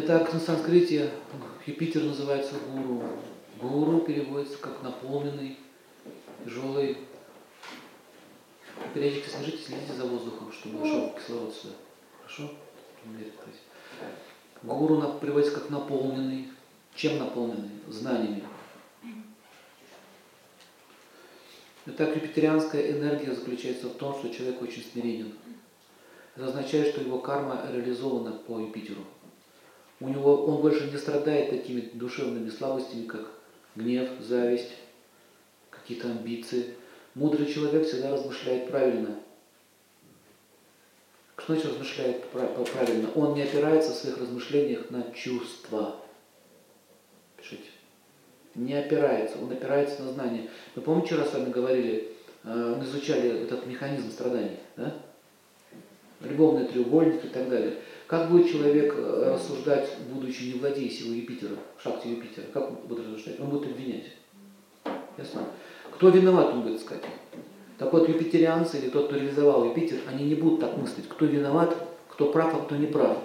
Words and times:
Итак, 0.00 0.32
на 0.32 0.38
санскрите 0.38 1.10
Юпитер 1.66 2.04
называется 2.04 2.54
гуру. 2.70 3.02
Гуру 3.60 4.00
переводится 4.02 4.56
как 4.58 4.80
наполненный, 4.84 5.56
тяжелый. 6.44 6.98
Периодически 8.94 9.30
снижите, 9.30 9.58
следите 9.58 9.94
за 9.94 10.04
воздухом, 10.04 10.52
чтобы 10.52 10.86
шел 10.86 11.12
кислород 11.18 11.52
сюда. 11.52 11.74
Хорошо? 12.20 12.52
Гуру 14.62 15.18
переводится 15.20 15.54
как 15.54 15.68
наполненный. 15.68 16.48
Чем 16.94 17.18
наполненный? 17.18 17.80
Знаниями. 17.88 18.44
Итак, 21.86 22.14
юпитерианская 22.14 22.92
энергия 22.92 23.34
заключается 23.34 23.88
в 23.88 23.94
том, 23.94 24.16
что 24.16 24.32
человек 24.32 24.62
очень 24.62 24.84
смиренен. 24.84 25.32
Это 26.36 26.46
означает, 26.46 26.94
что 26.94 27.00
его 27.00 27.18
карма 27.18 27.66
реализована 27.72 28.30
по 28.30 28.60
Юпитеру. 28.60 29.02
У 30.00 30.08
него 30.08 30.44
он 30.46 30.60
больше 30.60 30.90
не 30.90 30.96
страдает 30.96 31.50
такими 31.50 31.80
душевными 31.92 32.50
слабостями, 32.50 33.06
как 33.06 33.28
гнев, 33.74 34.08
зависть, 34.20 34.70
какие-то 35.70 36.08
амбиции. 36.08 36.74
Мудрый 37.14 37.52
человек 37.52 37.86
всегда 37.86 38.12
размышляет 38.12 38.70
правильно. 38.70 39.16
Что 41.36 41.54
значит 41.54 41.72
размышляет 41.72 42.24
правильно? 42.26 43.10
Он 43.14 43.34
не 43.34 43.42
опирается 43.42 43.92
в 43.92 43.94
своих 43.94 44.18
размышлениях 44.18 44.90
на 44.90 45.10
чувства. 45.12 45.96
Пишите. 47.36 47.70
Не 48.54 48.74
опирается, 48.74 49.38
он 49.38 49.50
опирается 49.50 50.02
на 50.02 50.12
знания. 50.12 50.48
Мы 50.74 50.82
помните, 50.82 51.06
вчера 51.06 51.24
с 51.24 51.32
вами 51.32 51.50
говорили, 51.50 52.12
э, 52.44 52.74
мы 52.76 52.84
изучали 52.84 53.44
этот 53.44 53.66
механизм 53.66 54.10
страданий, 54.10 54.58
да? 54.76 54.94
Любовный 56.20 56.66
треугольник 56.66 57.24
и 57.24 57.28
так 57.28 57.48
далее. 57.48 57.76
Как 58.08 58.30
будет 58.30 58.50
человек 58.50 58.94
э, 58.96 59.34
рассуждать, 59.34 59.86
будучи 60.10 60.44
не 60.44 60.58
владея 60.58 60.88
силой 60.88 61.18
Юпитера, 61.18 61.56
шахте 61.78 62.10
Юпитера? 62.10 62.46
Как 62.54 62.70
он 62.70 62.76
будет 62.86 63.06
рассуждать? 63.06 63.38
Он 63.38 63.50
будет 63.50 63.70
обвинять. 63.70 64.06
Ясно? 65.18 65.42
Кто 65.92 66.08
виноват, 66.08 66.54
он 66.54 66.62
будет 66.62 66.80
сказать. 66.80 67.04
Так 67.76 67.92
вот, 67.92 68.08
юпитерианцы 68.08 68.78
или 68.78 68.88
тот, 68.88 69.08
кто 69.08 69.16
реализовал 69.16 69.66
Юпитер, 69.66 69.98
они 70.08 70.24
не 70.24 70.36
будут 70.36 70.60
так 70.60 70.78
мыслить. 70.78 71.06
Кто 71.06 71.26
виноват, 71.26 71.76
кто 72.08 72.32
прав, 72.32 72.54
а 72.54 72.64
кто 72.64 72.76
не 72.76 72.86
прав. 72.86 73.18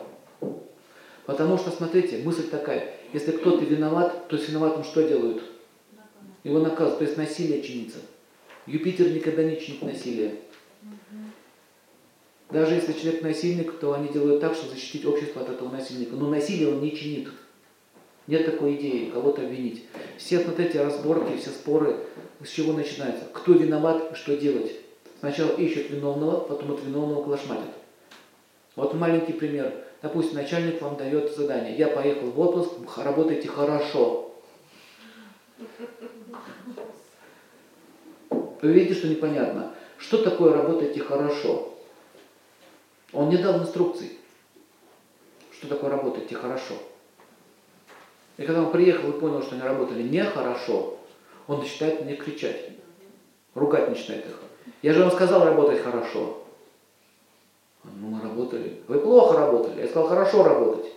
Потому 1.25 1.57
что, 1.57 1.71
смотрите, 1.71 2.17
мысль 2.17 2.49
такая, 2.49 2.93
если 3.13 3.31
кто-то 3.31 3.63
виноват, 3.63 4.27
то 4.27 4.37
с 4.37 4.49
виноватым 4.49 4.83
что 4.83 5.07
делают? 5.07 5.43
Его 6.43 6.59
наказывают, 6.59 6.99
то 6.99 7.05
есть 7.05 7.15
насилие 7.15 7.63
чинится. 7.63 7.99
Юпитер 8.67 9.09
никогда 9.11 9.45
не 9.45 9.57
чинит 9.61 9.81
насилие. 9.81 10.35
Даже 12.53 12.75
если 12.75 12.93
человек 12.93 13.23
насильник, 13.23 13.79
то 13.79 13.93
они 13.93 14.09
делают 14.09 14.39
так, 14.39 14.53
чтобы 14.53 14.75
защитить 14.75 15.05
общество 15.05 15.41
от 15.41 15.49
этого 15.49 15.71
насильника. 15.71 16.15
Но 16.15 16.29
насилие 16.29 16.69
он 16.69 16.81
не 16.81 16.95
чинит. 16.95 17.29
Нет 18.27 18.45
такой 18.45 18.75
идеи 18.75 19.09
кого-то 19.09 19.41
обвинить. 19.41 19.85
Все 20.19 20.37
вот 20.37 20.59
эти 20.59 20.77
разборки, 20.77 21.35
все 21.37 21.49
споры, 21.49 21.97
с 22.43 22.49
чего 22.49 22.73
начинаются? 22.73 23.25
Кто 23.33 23.53
виноват 23.53 24.15
что 24.15 24.37
делать? 24.37 24.71
Сначала 25.19 25.49
ищут 25.57 25.89
виновного, 25.89 26.41
потом 26.41 26.73
от 26.73 26.83
виновного 26.85 27.23
клашматят. 27.23 27.71
Вот 28.75 28.93
маленький 28.93 29.33
пример. 29.33 29.73
Допустим, 30.03 30.35
начальник 30.35 30.79
вам 30.79 30.95
дает 30.95 31.35
задание. 31.35 31.75
Я 31.75 31.87
поехал 31.87 32.27
в 32.29 32.39
отпуск, 32.39 32.97
работайте 32.97 33.47
хорошо. 33.47 34.31
Вы 38.29 38.71
видите, 38.73 38.93
что 38.93 39.07
непонятно. 39.07 39.73
Что 39.97 40.19
такое 40.19 40.53
работайте 40.53 40.99
хорошо? 40.99 41.72
Он 43.13 43.29
не 43.29 43.37
дал 43.37 43.59
инструкций, 43.61 44.17
что 45.51 45.67
такое 45.67 45.91
работайте 45.91 46.35
хорошо. 46.35 46.75
И 48.37 48.43
когда 48.43 48.63
он 48.63 48.71
приехал 48.71 49.09
и 49.09 49.19
понял, 49.19 49.43
что 49.43 49.55
они 49.55 49.63
работали 49.63 50.01
нехорошо, 50.01 50.97
он 51.47 51.59
начинает 51.59 52.01
на 52.01 52.05
них 52.09 52.23
кричать, 52.23 52.71
ругать 53.53 53.89
начинает 53.89 54.25
их. 54.25 54.39
Я 54.81 54.93
же 54.93 55.01
вам 55.01 55.11
сказал 55.11 55.45
работать 55.45 55.81
хорошо. 55.81 56.43
Ну, 57.83 58.07
мы 58.07 58.21
работали. 58.21 58.81
Вы 58.87 58.99
плохо 58.99 59.37
работали. 59.37 59.81
Я 59.81 59.87
сказал, 59.87 60.07
хорошо 60.07 60.43
работать. 60.43 60.91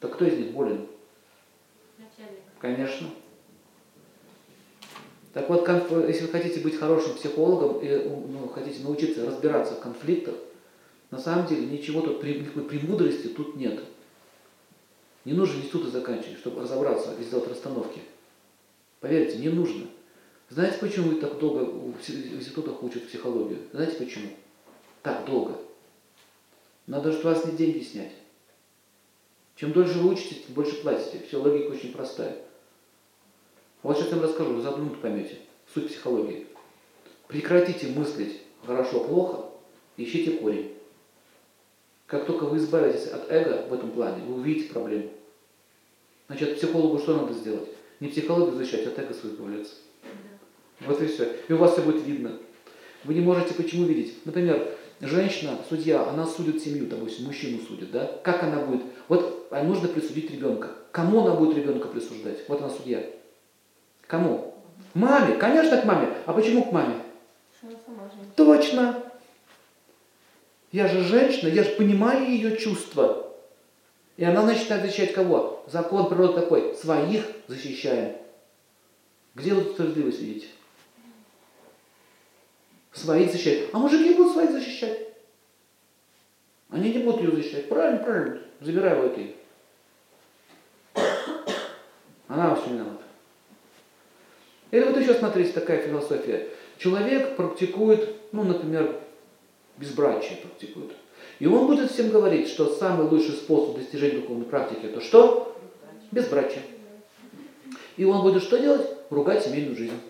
Так 0.00 0.14
кто 0.14 0.24
из 0.24 0.38
них 0.38 0.52
болен? 0.52 0.86
Начальник. 1.98 2.40
Конечно. 2.58 3.08
Так 5.34 5.48
вот, 5.48 5.68
если 6.08 6.26
вы 6.26 6.32
хотите 6.32 6.60
быть 6.60 6.78
хорошим 6.78 7.14
психологом 7.14 7.80
и 7.80 8.08
ну, 8.08 8.48
хотите 8.48 8.82
научиться 8.82 9.26
разбираться 9.26 9.74
в 9.74 9.80
конфликтах, 9.80 10.34
на 11.12 11.18
самом 11.18 11.46
деле 11.46 11.66
ничего 11.66 12.00
тут, 12.00 12.20
премудрости 12.20 13.28
тут 13.28 13.54
нет. 13.54 13.84
Не 15.26 15.34
нужно 15.34 15.58
институты 15.58 15.90
заканчивать, 15.90 16.38
чтобы 16.38 16.62
разобраться 16.62 17.14
и 17.20 17.22
сделать 17.22 17.48
расстановки. 17.48 18.00
Поверьте, 18.98 19.36
не 19.36 19.50
нужно. 19.50 19.86
Знаете, 20.48 20.78
почему 20.78 21.10
вы 21.10 21.20
так 21.20 21.38
долго 21.38 21.64
в 21.66 21.96
институтах 22.08 22.82
учат 22.82 23.06
психологию? 23.06 23.58
Знаете 23.72 23.96
почему? 23.96 24.30
Так 25.02 25.26
долго. 25.26 25.58
Надо, 26.86 27.12
чтобы 27.12 27.34
вас 27.34 27.44
не 27.44 27.52
деньги 27.52 27.84
снять. 27.84 28.12
Чем 29.56 29.72
дольше 29.72 29.98
вы 29.98 30.14
учитесь, 30.14 30.44
тем 30.46 30.54
больше 30.54 30.80
платите. 30.80 31.20
Все, 31.28 31.36
логика 31.38 31.72
очень 31.72 31.92
простая. 31.92 32.38
Вот 33.82 33.98
сейчас 33.98 34.08
я 34.08 34.16
вам 34.16 34.24
расскажу, 34.24 34.54
вы 34.54 34.62
за 34.62 34.70
одну 34.70 34.84
минуту 34.84 35.00
поймете. 35.00 35.36
Суть 35.74 35.88
психологии. 35.88 36.46
Прекратите 37.28 37.88
мыслить 37.88 38.40
хорошо-плохо, 38.64 39.50
ищите 39.98 40.38
корень. 40.38 40.71
Как 42.12 42.26
только 42.26 42.44
вы 42.44 42.58
избавитесь 42.58 43.06
от 43.06 43.32
эго 43.32 43.64
в 43.70 43.72
этом 43.72 43.90
плане, 43.90 44.22
вы 44.26 44.34
увидите 44.34 44.70
проблему. 44.70 45.08
Значит, 46.26 46.56
психологу 46.56 46.98
что 46.98 47.16
надо 47.16 47.32
сделать? 47.32 47.70
Не 48.00 48.08
психологию 48.08 48.54
защищать, 48.54 48.86
а 48.86 48.90
от 48.90 48.98
эго 48.98 49.14
свою 49.14 49.34
избавляться. 49.34 49.76
Вот 50.80 51.00
и 51.00 51.06
все. 51.06 51.32
И 51.48 51.52
у 51.54 51.56
вас 51.56 51.72
все 51.72 51.80
будет 51.80 52.04
видно. 52.04 52.32
Вы 53.04 53.14
не 53.14 53.22
можете 53.22 53.54
почему 53.54 53.86
видеть? 53.86 54.26
Например, 54.26 54.76
женщина, 55.00 55.56
судья, 55.66 56.06
она 56.06 56.26
судит 56.26 56.62
семью, 56.62 56.86
допустим, 56.86 57.24
мужчину 57.24 57.62
судит, 57.66 57.90
да? 57.90 58.20
Как 58.22 58.42
она 58.42 58.60
будет? 58.60 58.82
Вот 59.08 59.48
а 59.50 59.64
нужно 59.64 59.88
присудить 59.88 60.30
ребенка. 60.30 60.68
Кому 60.90 61.24
она 61.24 61.34
будет 61.34 61.56
ребенка 61.56 61.88
присуждать? 61.88 62.46
Вот 62.46 62.60
она 62.60 62.68
судья. 62.68 63.06
Кому? 64.06 64.54
Маме, 64.92 65.36
конечно, 65.36 65.78
к 65.78 65.86
маме. 65.86 66.08
А 66.26 66.34
почему 66.34 66.64
к 66.64 66.72
маме? 66.72 66.96
Точно. 68.36 69.02
Я 70.72 70.88
же 70.88 71.02
женщина, 71.02 71.48
я 71.48 71.64
же 71.64 71.70
понимаю 71.72 72.30
ее 72.30 72.56
чувства. 72.56 73.30
И 74.16 74.24
она 74.24 74.42
начинает 74.42 74.84
защищать 74.84 75.12
кого? 75.12 75.64
Закон 75.70 76.08
природы 76.08 76.40
такой. 76.40 76.74
Своих 76.74 77.24
защищаем. 77.46 78.16
Где 79.34 79.52
вы 79.52 79.72
справедливость 79.72 80.20
видите? 80.20 80.46
Своих 82.92 83.30
защищать. 83.30 83.68
А 83.72 83.78
мужики 83.78 84.14
будут 84.14 84.32
своих 84.32 84.50
защищать. 84.50 84.98
Они 86.70 86.92
не 86.92 86.98
будут 87.00 87.20
ее 87.20 87.32
защищать. 87.32 87.68
Правильно, 87.68 88.02
правильно. 88.02 88.40
Забирай 88.60 88.98
у 88.98 89.04
этой. 89.04 89.36
Она 92.28 92.50
во 92.50 92.56
всем 92.56 92.74
виновата. 92.74 93.02
Или 94.70 94.84
вот 94.84 94.96
еще 94.96 95.14
смотрите, 95.14 95.52
такая 95.52 95.86
философия. 95.86 96.48
Человек 96.78 97.36
практикует, 97.36 98.16
ну, 98.32 98.42
например, 98.44 99.02
безбрачие 99.78 100.38
практикуют. 100.38 100.92
И 101.38 101.46
он 101.46 101.66
будет 101.66 101.90
всем 101.90 102.10
говорить, 102.10 102.48
что 102.48 102.72
самый 102.74 103.08
лучший 103.08 103.34
способ 103.34 103.76
достижения 103.76 104.20
духовной 104.20 104.44
практики 104.44 104.86
это 104.86 105.00
что? 105.00 105.56
Безбрачие. 106.10 106.62
И 107.96 108.04
он 108.04 108.22
будет 108.22 108.42
что 108.42 108.58
делать? 108.58 108.86
Ругать 109.10 109.44
семейную 109.44 109.76
жизнь. 109.76 110.00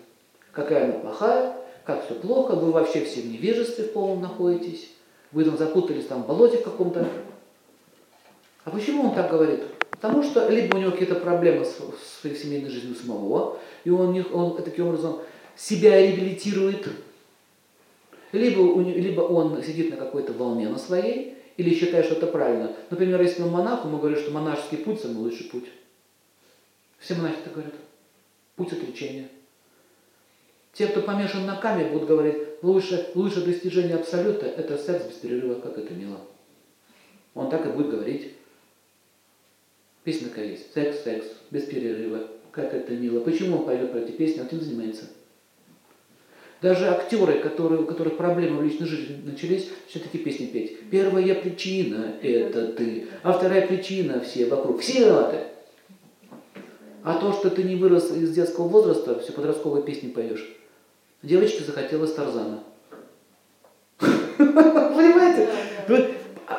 Какая 0.51 0.85
она 0.85 0.93
плохая, 0.99 1.57
как 1.85 2.05
все 2.05 2.15
плохо, 2.15 2.55
вы 2.55 2.71
вообще 2.71 3.03
все 3.03 3.21
в 3.21 3.27
невежестве 3.27 3.85
в 3.85 3.93
полном 3.93 4.21
находитесь, 4.21 4.91
вы 5.31 5.43
там 5.43 5.57
запутались 5.57 6.05
там 6.05 6.23
в 6.23 6.27
болоте 6.27 6.57
каком-то. 6.57 7.07
А 8.63 8.69
почему 8.69 9.09
он 9.09 9.15
так 9.15 9.29
говорит? 9.29 9.61
Потому 9.89 10.23
что 10.23 10.47
либо 10.49 10.75
у 10.75 10.79
него 10.79 10.91
какие-то 10.91 11.15
проблемы 11.15 11.65
с, 11.65 11.77
с 11.77 12.21
своей 12.21 12.35
семейной 12.35 12.69
жизнью 12.69 12.95
самого, 12.95 13.57
и 13.83 13.89
он, 13.89 14.25
он 14.33 14.61
таким 14.61 14.87
образом 14.87 15.19
себя 15.55 15.99
реабилитирует, 15.99 16.87
либо, 18.33 18.81
либо 18.81 19.21
он 19.21 19.63
сидит 19.63 19.91
на 19.91 19.95
какой-то 19.95 20.33
волне 20.33 20.67
на 20.67 20.77
своей, 20.77 21.37
или 21.55 21.73
считает, 21.73 22.05
что 22.05 22.15
это 22.15 22.27
правильно. 22.27 22.75
Например, 22.89 23.21
если 23.21 23.43
он 23.43 23.49
монах, 23.49 23.85
ему 23.85 23.99
говорят, 23.99 24.19
что 24.19 24.31
монашеский 24.31 24.79
путь 24.79 24.99
самый 24.99 25.17
лучший 25.17 25.45
путь. 25.45 25.65
Все 26.97 27.15
монахи 27.15 27.37
так 27.43 27.53
говорят. 27.53 27.75
Путь 28.55 28.73
отречения. 28.73 29.29
Те, 30.73 30.87
кто 30.87 31.01
помешан 31.01 31.45
на 31.45 31.55
каме, 31.55 31.85
будут 31.85 32.07
говорить, 32.07 32.37
лучше, 32.63 33.11
лучше 33.13 33.45
достижение 33.45 33.95
абсолюта– 33.95 34.45
это 34.57 34.77
секс 34.77 35.05
без 35.05 35.15
перерыва, 35.17 35.59
как 35.59 35.77
это 35.77 35.93
мило. 35.93 36.19
Он 37.35 37.49
так 37.49 37.65
и 37.65 37.69
будет 37.69 37.91
говорить. 37.91 38.33
Песня 40.03 40.29
такая 40.29 40.47
есть. 40.47 40.73
Секс, 40.73 41.03
секс, 41.03 41.27
без 41.51 41.65
перерыва, 41.65 42.27
как 42.51 42.73
это 42.73 42.93
мило. 42.93 43.19
Почему 43.19 43.59
он 43.59 43.65
поет 43.65 43.91
про 43.91 43.99
эти 43.99 44.11
песни? 44.11 44.41
Он 44.41 44.47
этим 44.47 44.61
занимается. 44.61 45.05
Даже 46.63 46.87
актеры, 46.87 47.39
которые, 47.39 47.81
у 47.81 47.85
которых 47.85 48.15
проблемы 48.15 48.59
в 48.59 48.63
личной 48.63 48.87
жизни 48.87 49.19
начались, 49.21 49.69
все 49.89 49.99
такие 49.99 50.23
песни 50.23 50.45
петь. 50.45 50.89
Первая 50.89 51.35
причина– 51.35 52.13
это 52.23 52.67
ты, 52.67 53.07
а 53.21 53.33
вторая 53.33 53.67
причина– 53.67 54.21
все 54.25 54.45
вокруг. 54.45 54.79
Все 54.79 54.99
виноваты. 54.99 55.39
А 57.03 57.15
то, 57.15 57.33
что 57.33 57.49
ты 57.49 57.63
не 57.63 57.75
вырос 57.75 58.11
из 58.11 58.33
детского 58.33 58.69
возраста, 58.69 59.19
все 59.19 59.33
подростковые 59.33 59.83
песни 59.83 60.07
поешь. 60.07 60.55
Девочке 61.21 61.65
захотелось 61.65 62.13
Тарзана. 62.13 62.63
Понимаете? 64.37 65.49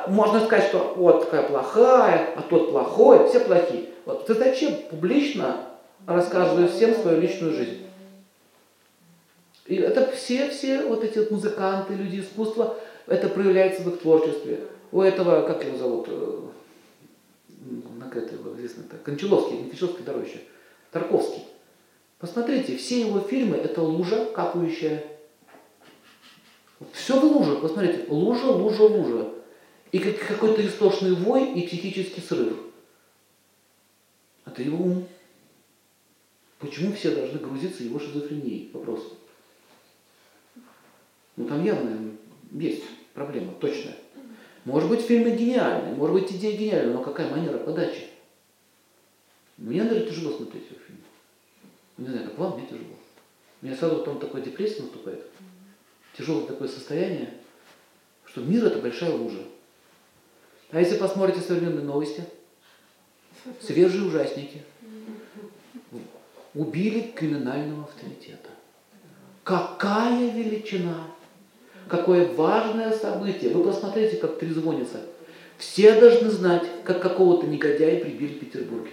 Можно 0.09 0.45
сказать, 0.45 0.67
что 0.67 0.93
вот 0.99 1.25
такая 1.25 1.49
плохая, 1.49 2.29
а 2.37 2.43
тот 2.43 2.73
плохой, 2.73 3.27
все 3.31 3.41
плохие. 3.41 3.87
Вот 4.05 4.27
ты 4.27 4.35
зачем 4.35 4.75
публично 4.91 5.61
рассказываешь 6.07 6.73
всем 6.73 6.95
свою 6.95 7.23
личную 7.23 7.55
жизнь? 7.55 7.84
И 9.67 9.77
это 9.77 10.11
все, 10.13 10.51
все 10.51 10.85
вот 10.85 11.03
эти 11.05 11.19
вот 11.19 11.31
музыканты, 11.31 11.95
люди 11.95 12.21
искусства, 12.21 12.77
это 13.07 13.29
проявляется 13.29 13.83
в 13.83 13.89
их 13.89 14.01
творчестве. 14.01 14.61
У 14.93 15.01
этого, 15.01 15.47
как 15.47 15.65
его 15.65 15.79
зовут, 15.79 16.07
э, 16.09 16.41
как 18.01 18.17
это 18.17 18.35
его 18.35 18.55
известно, 18.55 18.83
это, 18.83 18.97
Кончаловский, 19.03 19.57
не 19.57 19.71
Кончаловский, 19.71 20.03
второй 20.03 20.43
Тарковский. 20.91 21.45
Посмотрите, 22.19 22.77
все 22.77 23.01
его 23.01 23.21
фильмы 23.21 23.57
это 23.57 23.83
лужа 23.83 24.27
капающая. 24.27 25.05
Все 26.93 27.19
в 27.19 27.25
луже, 27.25 27.57
посмотрите, 27.57 28.05
лужа, 28.09 28.47
лужа, 28.47 28.83
лужа. 28.83 29.31
И 29.93 29.99
как 29.99 30.19
какой-то 30.27 30.67
истошный 30.67 31.13
вой 31.13 31.53
и 31.53 31.67
психический 31.67 32.21
срыв. 32.21 32.55
Это 34.45 34.63
его 34.63 34.85
ум. 34.85 35.07
Почему 36.59 36.93
все 36.93 37.15
должны 37.15 37.39
грузиться 37.39 37.83
его 37.83 37.99
шизофренией? 37.99 38.71
Вопрос. 38.73 39.13
Ну 41.37 41.47
там 41.47 41.65
явно 41.65 42.13
есть 42.53 42.85
проблема, 43.13 43.53
точная. 43.55 43.97
Может 44.65 44.89
быть, 44.89 45.03
фильмы 45.03 45.37
гениальные, 45.37 45.95
может 45.95 46.15
быть, 46.15 46.33
идея 46.33 46.57
гениальная, 46.57 46.95
но 46.95 47.03
какая 47.03 47.31
манера 47.31 47.59
подачи? 47.59 48.09
Мне, 49.57 49.83
наверное, 49.83 50.09
тяжело 50.09 50.33
смотреть 50.33 50.65
этот 50.71 50.83
фильм. 50.87 51.01
Не 51.99 52.09
знаю, 52.09 52.29
как 52.29 52.39
вам, 52.39 52.59
мне 52.59 52.67
тяжело. 52.67 52.97
У 53.61 53.67
меня 53.67 53.77
сразу 53.77 53.97
потом 53.97 54.19
такой 54.19 54.43
депрессия 54.43 54.83
наступает. 54.83 55.27
Тяжелое 56.17 56.47
такое 56.47 56.69
состояние, 56.69 57.35
что 58.25 58.41
мир 58.41 58.65
это 58.65 58.79
большая 58.79 59.13
лужа. 59.15 59.43
А 60.71 60.81
если 60.81 60.97
посмотрите 60.97 61.41
современные 61.41 61.85
новости, 61.85 62.25
свежие 63.61 64.05
ужасники. 64.05 64.63
Убили 66.55 67.13
криминального 67.15 67.85
авторитета. 67.85 68.51
Какая 69.43 70.31
величина! 70.31 71.14
Какое 71.89 72.33
важное 72.35 72.93
событие. 72.93 73.53
Вы 73.53 73.65
посмотрите, 73.65 74.17
как 74.17 74.39
трезвонится. 74.39 75.01
Все 75.59 75.99
должны 76.01 76.31
знать, 76.31 76.65
как 76.85 77.01
какого-то 77.01 77.47
негодяя 77.47 78.01
прибили 78.01 78.35
в 78.35 78.41
Петербурге. 78.41 78.91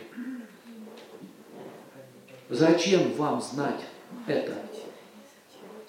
Зачем 2.49 3.13
вам 3.13 3.41
знать 3.41 3.79
это? 4.27 4.53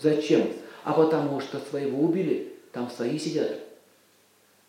Зачем? 0.01 0.49
А 0.85 0.93
потому 0.93 1.41
что 1.41 1.59
своего 1.59 2.03
убили, 2.03 2.55
там 2.73 2.91
свои 2.91 3.19
сидят. 3.19 3.61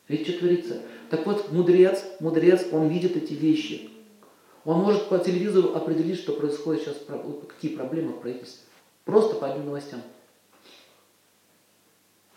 Видите, 0.08 0.32
что 0.32 0.40
творится? 0.42 0.82
Так 1.10 1.26
вот, 1.26 1.52
мудрец, 1.52 2.04
мудрец, 2.20 2.66
он 2.72 2.88
видит 2.88 3.16
эти 3.16 3.34
вещи. 3.34 3.90
Он 4.66 4.80
может 4.80 5.08
по 5.10 5.20
телевизору 5.20 5.76
определить, 5.76 6.20
что 6.20 6.34
происходит 6.34 6.84
сейчас, 6.84 6.98
какие 7.48 7.76
проблемы 7.76 8.14
в 8.14 8.20
правительстве. 8.20 8.64
Просто 9.06 9.36
по 9.36 9.48
одним 9.48 9.66
новостям. 9.66 10.02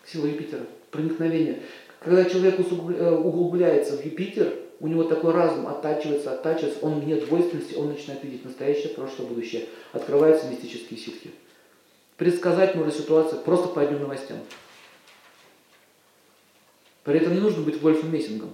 Сила 0.06 0.26
Юпитера, 0.26 0.62
проникновение. 0.90 1.62
Когда 2.00 2.24
человек 2.24 2.60
э, 2.60 3.10
углубляется 3.10 3.96
в 3.96 4.04
Юпитер, 4.04 4.52
у 4.78 4.86
него 4.86 5.04
такой 5.04 5.32
разум 5.32 5.66
оттачивается, 5.66 6.32
оттачивается, 6.32 6.84
он 6.84 7.00
вне 7.00 7.16
двойственности, 7.16 7.74
он 7.74 7.88
начинает 7.88 8.22
видеть 8.22 8.44
настоящее, 8.44 8.90
прошлое, 8.90 9.26
будущее. 9.26 9.66
Открываются 9.92 10.48
мистические 10.48 10.98
ситхи. 10.98 11.30
Предсказать 12.16 12.74
можно 12.74 12.92
ситуацию 12.92 13.40
просто 13.42 13.68
по 13.68 13.82
одним 13.82 14.00
новостям. 14.00 14.38
При 17.04 17.18
этом 17.18 17.34
не 17.34 17.40
нужно 17.40 17.62
быть 17.62 17.80
Вольфом 17.80 18.12
Мессингом. 18.12 18.50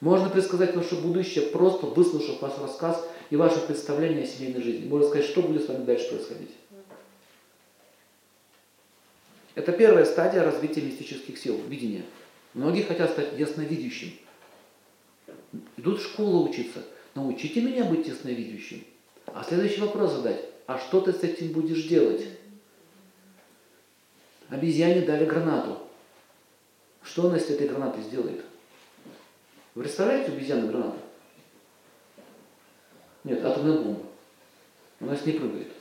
Можно 0.00 0.30
предсказать 0.30 0.76
ваше 0.76 0.94
будущее, 0.96 1.46
просто 1.46 1.86
выслушав 1.86 2.40
ваш 2.40 2.52
рассказ 2.60 3.04
и 3.30 3.36
ваше 3.36 3.60
представление 3.66 4.24
о 4.24 4.26
семейной 4.26 4.62
жизни. 4.62 4.88
Можно 4.88 5.08
сказать, 5.08 5.26
что 5.26 5.42
будет 5.42 5.64
с 5.64 5.68
вами 5.68 5.84
дальше 5.84 6.08
происходить. 6.08 6.50
Это 9.58 9.72
первая 9.72 10.04
стадия 10.04 10.44
развития 10.44 10.82
мистических 10.82 11.36
сил, 11.36 11.60
видения. 11.66 12.04
Многие 12.54 12.82
хотят 12.82 13.10
стать 13.10 13.36
ясновидящим. 13.36 14.12
Идут 15.76 15.98
в 15.98 16.04
школу 16.04 16.48
учиться. 16.48 16.84
Научите 17.16 17.60
меня 17.60 17.84
быть 17.84 18.06
ясновидящим. 18.06 18.84
А 19.26 19.42
следующий 19.42 19.80
вопрос 19.80 20.12
задать. 20.12 20.44
А 20.68 20.78
что 20.78 21.00
ты 21.00 21.12
с 21.12 21.24
этим 21.24 21.48
будешь 21.48 21.88
делать? 21.88 22.24
Обезьяне 24.48 25.00
дали 25.00 25.24
гранату. 25.24 25.80
Что 27.02 27.28
она 27.28 27.40
с 27.40 27.50
этой 27.50 27.66
гранатой 27.66 28.04
сделает? 28.04 28.44
Вы 29.74 29.82
представляете 29.82 30.30
обезьяну 30.30 30.68
гранату? 30.68 30.98
Нет, 33.24 33.44
атомная 33.44 33.78
бомба. 33.78 34.06
У 35.00 35.06
нас 35.06 35.26
не 35.26 35.32
прыгает. 35.32 35.72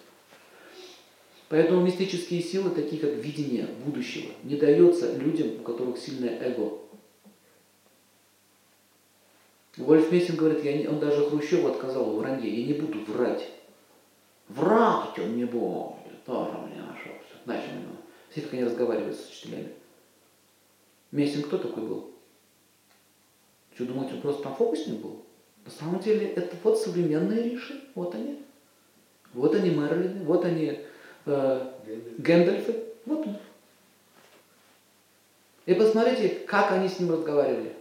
Поэтому 1.50 1.82
мистические 1.82 2.42
силы, 2.42 2.72
такие 2.72 3.02
как 3.02 3.14
видение 3.16 3.68
будущего, 3.86 4.32
не 4.44 4.58
дается 4.58 5.18
людям, 5.18 5.62
у 5.62 5.64
которых 5.64 5.98
сильное 5.98 6.38
эго. 6.40 6.80
Вольф 9.78 10.12
Мессинг 10.12 10.40
говорит, 10.40 10.64
я 10.64 10.78
не, 10.78 10.88
он 10.88 11.00
даже 11.00 11.30
Хрущеву 11.30 11.68
отказал 11.68 12.12
в 12.12 12.18
вранье, 12.18 12.50
я 12.50 12.66
не 12.66 12.74
буду 12.74 13.00
врать. 13.06 13.48
Врать 14.50 15.18
он 15.20 15.38
не 15.38 15.46
будет, 15.46 16.24
тоже 16.26 16.58
мне 16.58 16.82
ошибся. 16.82 17.36
Начал 17.46 17.70
ему. 17.70 17.96
Все 18.30 18.42
как 18.42 18.54
они 18.54 18.64
разговаривают 18.64 19.16
с 19.16 19.30
учителями. 19.30 19.72
Мессинг 21.12 21.46
кто 21.48 21.58
такой 21.60 21.84
был? 21.84 22.12
Что, 23.76 23.86
думаете, 23.86 24.16
он 24.16 24.22
просто 24.22 24.44
там 24.44 24.56
фокусник 24.56 25.00
был? 25.00 25.24
На 25.64 25.72
самом 25.72 26.00
деле, 26.00 26.28
это 26.28 26.56
вот 26.64 26.80
современные 26.80 27.44
риши, 27.44 27.80
вот 27.94 28.16
они. 28.16 28.42
Вот 29.34 29.54
они 29.54 29.70
Мерлины, 29.70 30.24
вот 30.24 30.44
они 30.44 30.80
э, 31.28 31.68
Гэндальфы, 32.18 32.76
вот 33.06 33.28
он. 33.28 33.38
И 35.66 35.74
посмотрите, 35.74 36.30
как 36.48 36.72
они 36.72 36.88
с 36.88 37.00
ним 37.00 37.12
разговаривали. 37.12 37.74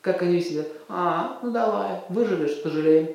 Как 0.00 0.22
они 0.22 0.40
себя, 0.40 0.64
а, 0.88 1.38
ну 1.42 1.50
давай, 1.50 2.00
выживешь, 2.08 2.62
пожалеем. 2.62 3.14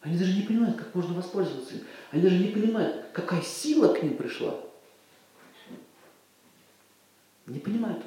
Они 0.00 0.18
даже 0.18 0.34
не 0.34 0.42
понимают, 0.42 0.76
как 0.76 0.94
можно 0.94 1.14
воспользоваться 1.14 1.74
им. 1.74 1.80
Они 2.10 2.22
даже 2.22 2.38
не 2.38 2.48
понимают, 2.48 3.06
какая 3.12 3.40
сила 3.42 3.92
к 3.92 4.02
ним 4.02 4.16
пришла. 4.16 4.60
Не 7.46 7.58
понимают. 7.58 8.02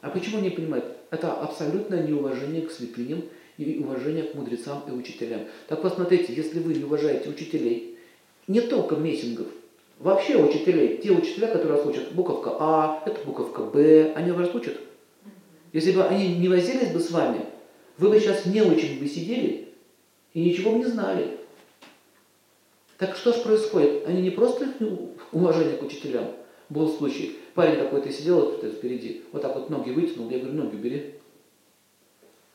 А 0.00 0.10
почему 0.10 0.40
не 0.40 0.50
понимают? 0.50 0.84
Это 1.10 1.32
абсолютное 1.32 2.06
неуважение 2.06 2.62
к 2.62 2.70
святыням 2.70 3.24
и 3.56 3.78
уважение 3.78 4.24
к 4.24 4.34
мудрецам 4.34 4.82
и 4.88 4.90
учителям. 4.90 5.42
Так 5.68 5.80
посмотрите, 5.80 6.34
если 6.34 6.58
вы 6.58 6.74
не 6.74 6.84
уважаете 6.84 7.30
учителей, 7.30 7.93
не 8.46 8.60
только 8.60 8.96
мессингов, 8.96 9.46
вообще 9.98 10.36
учителей, 10.36 10.98
те 10.98 11.10
учителя, 11.10 11.48
которые 11.48 11.78
вас 11.78 11.86
учат, 11.86 12.12
буковка 12.12 12.56
А, 12.58 13.02
это 13.06 13.24
буковка 13.24 13.62
Б, 13.62 14.12
они 14.14 14.32
вас 14.32 14.54
учат. 14.54 14.78
Если 15.72 15.92
бы 15.92 16.04
они 16.04 16.36
не 16.36 16.48
возились 16.48 16.92
бы 16.92 17.00
с 17.00 17.10
вами, 17.10 17.46
вы 17.98 18.10
бы 18.10 18.20
сейчас 18.20 18.46
не 18.46 18.62
очень 18.62 19.00
бы 19.00 19.06
сидели 19.06 19.68
и 20.32 20.44
ничего 20.44 20.72
бы 20.72 20.78
не 20.78 20.84
знали. 20.84 21.38
Так 22.98 23.16
что 23.16 23.32
же 23.32 23.40
происходит? 23.40 24.06
Они 24.06 24.22
не 24.22 24.30
просто 24.30 24.68
уважение 25.32 25.76
к 25.76 25.82
учителям. 25.82 26.26
Был 26.68 26.88
случай, 26.88 27.36
Парень 27.54 27.78
какой-то 27.78 28.10
сидел 28.10 28.40
вот 28.40 28.64
впереди, 28.64 29.22
вот 29.30 29.42
так 29.42 29.54
вот 29.54 29.70
ноги 29.70 29.90
вытянул, 29.90 30.28
я 30.28 30.38
говорю, 30.38 30.54
ноги 30.54 30.74
убери. 30.74 31.14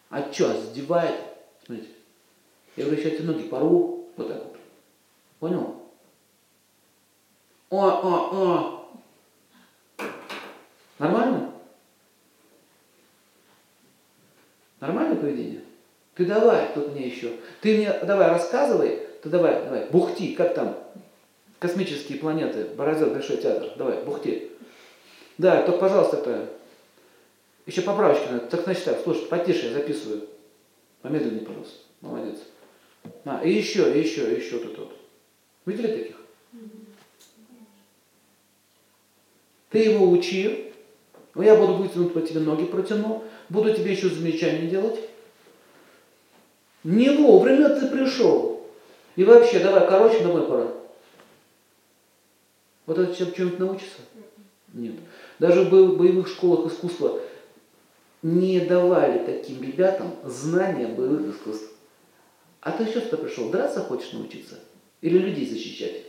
А 0.10 0.30
что, 0.32 0.54
задевает? 0.54 1.16
Смотрите. 1.66 1.92
Я 2.76 2.84
говорю, 2.84 3.02
сейчас 3.02 3.14
эти 3.14 3.22
ноги 3.22 3.44
порву, 3.44 4.10
вот 4.18 4.28
так 4.28 4.44
вот. 4.44 4.58
Понял? 5.40 5.76
О, 7.70 7.86
о, 7.88 8.30
о. 8.34 10.06
Нормально? 10.98 11.54
Нормальное 14.80 15.16
поведение? 15.16 15.62
Ты 16.16 16.26
давай, 16.26 16.74
тут 16.74 16.94
мне 16.94 17.08
еще. 17.08 17.38
Ты 17.62 17.78
мне 17.78 17.94
давай 18.04 18.30
рассказывай, 18.30 19.00
ты 19.22 19.30
давай, 19.30 19.64
давай, 19.64 19.86
бухти, 19.90 20.34
как 20.34 20.56
там? 20.56 20.78
Космические 21.60 22.18
планеты, 22.20 22.66
Борозет, 22.76 23.14
Большой 23.14 23.38
театр. 23.38 23.72
Давай, 23.78 24.02
бухти. 24.04 24.50
Да, 25.38 25.62
только, 25.64 25.80
пожалуйста, 25.80 26.18
это... 26.18 26.50
Еще 27.66 27.82
поправочки 27.82 28.32
надо. 28.32 28.48
Так, 28.48 28.64
значит 28.64 28.86
так, 28.86 29.00
слушай, 29.04 29.28
потише, 29.28 29.68
я 29.68 29.74
записываю. 29.74 30.28
Помедленнее, 31.02 31.46
пожалуйста. 31.46 31.78
Молодец. 32.02 32.40
А, 33.26 33.42
и 33.44 33.52
еще, 33.52 33.94
и 33.94 34.02
еще, 34.02 34.34
и 34.34 34.40
еще 34.40 34.60
тут 34.60 34.78
вот. 34.78 34.98
Видели 35.66 35.88
таких? 35.88 36.16
Ты 39.70 39.80
его 39.80 40.10
учи, 40.10 40.72
ну, 41.36 41.44
я 41.44 41.56
буду 41.56 41.74
вытянуть 41.74 42.14
по 42.14 42.22
тебе 42.22 42.40
ноги 42.40 42.66
протяну, 42.66 43.24
буду 43.50 43.74
тебе 43.74 43.92
еще 43.92 44.10
замечания 44.10 44.68
делать. 44.68 45.00
Не 46.84 47.10
вовремя 47.10 47.70
ты 47.70 47.88
пришел. 47.88 48.68
И 49.16 49.24
вообще, 49.24 49.60
давай, 49.60 49.88
короче, 49.88 50.20
домой 50.20 50.48
пора. 50.48 50.72
Вот 52.86 52.98
это 52.98 53.16
чем 53.16 53.32
чем-нибудь 53.34 53.60
научится? 53.60 54.00
Нет. 54.74 54.96
Даже 55.38 55.64
в 55.64 55.70
боевых 55.70 56.28
школах 56.28 56.72
искусства 56.72 57.20
не 58.22 58.60
давали 58.62 59.24
таким 59.26 59.62
ребятам 59.62 60.16
знания 60.24 60.88
боевых 60.88 61.36
искусств. 61.36 61.72
А 62.62 62.72
ты 62.72 62.86
что 62.86 63.02
сюда 63.02 63.18
пришел? 63.18 63.50
Драться 63.50 63.82
хочешь 63.82 64.14
научиться? 64.14 64.60
Или 65.02 65.18
людей 65.18 65.48
защищать? 65.48 66.04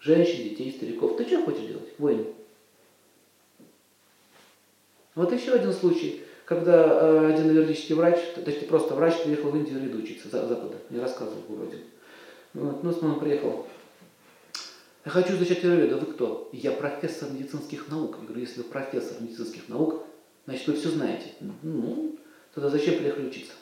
Женщин, 0.00 0.44
детей, 0.44 0.72
стариков. 0.72 1.16
Ты 1.16 1.24
что 1.24 1.42
хочешь 1.44 1.66
делать? 1.66 1.88
Воин. 1.98 2.26
Вот 5.14 5.32
еще 5.32 5.52
один 5.52 5.72
случай, 5.72 6.22
когда 6.44 6.84
э, 6.84 7.32
один 7.32 7.54
юридический 7.54 7.94
врач, 7.94 8.18
то 8.34 8.50
есть 8.50 8.66
просто 8.68 8.94
врач 8.94 9.22
приехал 9.22 9.50
в 9.50 9.56
Индию 9.56 9.82
ряду 9.82 9.98
учиться, 9.98 10.28
за, 10.28 10.46
Запада, 10.46 10.76
не 10.90 10.98
рассказывал 10.98 11.42
вроде. 11.48 11.78
Вот, 12.52 12.82
ну, 12.82 13.08
он 13.08 13.20
приехал. 13.20 13.66
Я 15.04 15.10
хочу 15.10 15.34
изучать 15.34 15.62
аюрведу. 15.64 15.98
Вы 15.98 16.12
кто? 16.12 16.48
Я 16.52 16.72
профессор 16.72 17.30
медицинских 17.30 17.88
наук. 17.88 18.16
Я 18.20 18.26
говорю, 18.26 18.40
если 18.40 18.58
вы 18.58 18.64
профессор 18.64 19.20
медицинских 19.20 19.68
наук, 19.68 20.04
значит, 20.46 20.66
вы 20.66 20.74
все 20.74 20.90
знаете. 20.90 21.32
Ну, 21.62 22.16
тогда 22.54 22.70
зачем 22.70 22.98
приехали 22.98 23.26
учиться? 23.26 23.52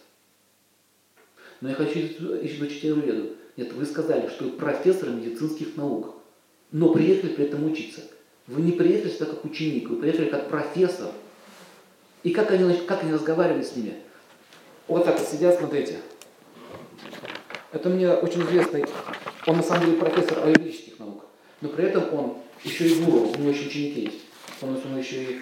Но 1.60 1.68
я 1.68 1.74
хочу 1.74 1.98
изучить 1.98 2.84
аюрведу. 2.84 3.36
Нет, 3.56 3.72
вы 3.72 3.84
сказали, 3.84 4.28
что 4.28 4.44
вы 4.44 4.52
профессор 4.52 5.10
медицинских 5.10 5.76
наук, 5.76 6.14
но 6.70 6.92
приехали 6.92 7.34
при 7.34 7.44
этом 7.44 7.70
учиться. 7.70 8.02
Вы 8.46 8.62
не 8.62 8.72
приехали 8.72 9.10
сюда 9.10 9.26
как 9.26 9.44
ученик, 9.44 9.88
вы 9.88 9.96
приехали 9.96 10.28
как 10.28 10.48
профессор. 10.48 11.12
И 12.22 12.30
как 12.30 12.50
они, 12.50 12.74
как 12.86 13.02
они 13.02 13.12
разговаривали 13.12 13.62
с 13.62 13.76
ними? 13.76 13.94
Вот 14.88 15.04
так 15.04 15.18
вот 15.18 15.28
сидят, 15.28 15.58
смотрите. 15.58 15.98
Это 17.72 17.88
мне 17.88 18.10
очень 18.10 18.42
известный, 18.42 18.84
он 19.46 19.56
на 19.56 19.62
самом 19.62 19.86
деле 19.86 19.96
профессор 19.96 20.44
аюрведических 20.44 20.98
наук, 20.98 21.24
но 21.62 21.70
при 21.70 21.86
этом 21.86 22.12
он 22.12 22.36
еще 22.64 22.86
и 22.86 23.02
гуру, 23.02 23.30
у 23.30 23.38
него 23.38 23.50
еще 23.50 23.66
ученики 23.66 24.00
есть. 24.02 24.20
Он, 24.60 24.78
он 24.84 24.98
еще 24.98 25.22
и 25.22 25.40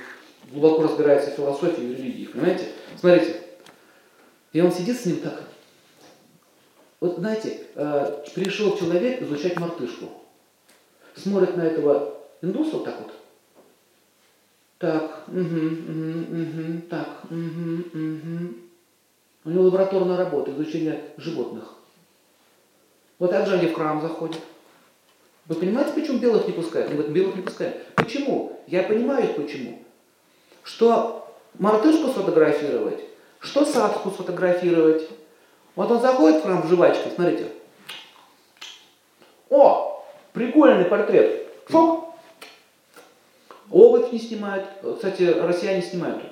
глубоко 0.50 0.84
разбирается 0.84 1.32
в 1.32 1.34
философии 1.34 1.82
и 1.82 1.96
религии, 1.96 2.26
понимаете? 2.26 2.68
Смотрите, 2.98 3.40
и 4.52 4.60
он 4.60 4.72
сидит 4.72 4.98
с 4.98 5.06
ним 5.06 5.16
так. 5.18 5.42
Вот 7.00 7.16
знаете, 7.16 7.62
э, 7.74 8.24
пришел 8.34 8.76
человек 8.76 9.22
изучать 9.22 9.58
мартышку. 9.58 10.06
Смотрит 11.16 11.56
на 11.56 11.62
этого 11.62 12.14
индуса 12.42 12.76
вот 12.76 12.84
так 12.84 13.00
вот. 13.00 13.12
Так, 14.80 15.24
угу, 15.28 15.42
угу, 15.42 16.20
угу, 16.40 16.80
так, 16.88 17.24
угу, 17.30 17.84
угу. 17.92 18.54
У 19.44 19.50
него 19.50 19.64
лабораторная 19.64 20.16
работа, 20.16 20.52
изучение 20.52 21.04
животных. 21.18 21.74
Вот 23.18 23.30
так 23.30 23.46
же 23.46 23.56
они 23.56 23.66
в 23.66 23.74
храм 23.74 24.00
заходят. 24.00 24.40
Вы 25.44 25.56
понимаете, 25.56 25.92
почему 25.92 26.18
белых 26.18 26.46
не 26.46 26.54
пускают? 26.54 26.88
Они 26.88 26.96
говорят, 26.96 27.12
белых 27.12 27.36
не 27.36 27.42
пускают. 27.42 27.76
Почему? 27.94 28.58
Я 28.66 28.84
понимаю 28.84 29.34
почему. 29.34 29.82
Что 30.62 31.30
мартышку 31.58 32.08
сфотографировать, 32.08 33.04
что 33.38 33.66
садху 33.66 34.10
сфотографировать. 34.10 35.06
Вот 35.76 35.90
он 35.90 36.00
заходит 36.00 36.40
в 36.40 36.44
храм 36.44 36.62
в 36.62 36.68
жвачке, 36.70 37.10
смотрите. 37.14 37.52
О, 39.50 40.02
прикольный 40.32 40.86
портрет. 40.86 41.48
Шок. 41.70 42.09
Обувь 43.70 44.12
не 44.12 44.18
снимают. 44.18 44.66
Кстати, 44.96 45.22
россияне 45.22 45.82
снимают. 45.82 46.22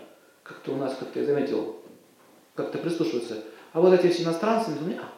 Как-то 0.42 0.72
у 0.72 0.76
нас, 0.76 0.96
как-то 0.98 1.20
я 1.20 1.26
заметил, 1.26 1.76
как-то 2.54 2.78
прислушиваются. 2.78 3.42
А 3.72 3.80
вот 3.80 3.92
эти 3.92 4.12
все 4.12 4.24
иностранцы, 4.24 4.70
а, 5.00 5.08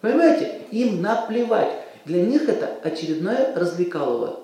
Понимаете? 0.00 0.62
Им 0.70 1.02
наплевать. 1.02 1.72
Для 2.04 2.24
них 2.24 2.48
это 2.48 2.78
очередное 2.82 3.54
развлекалово. 3.54 4.40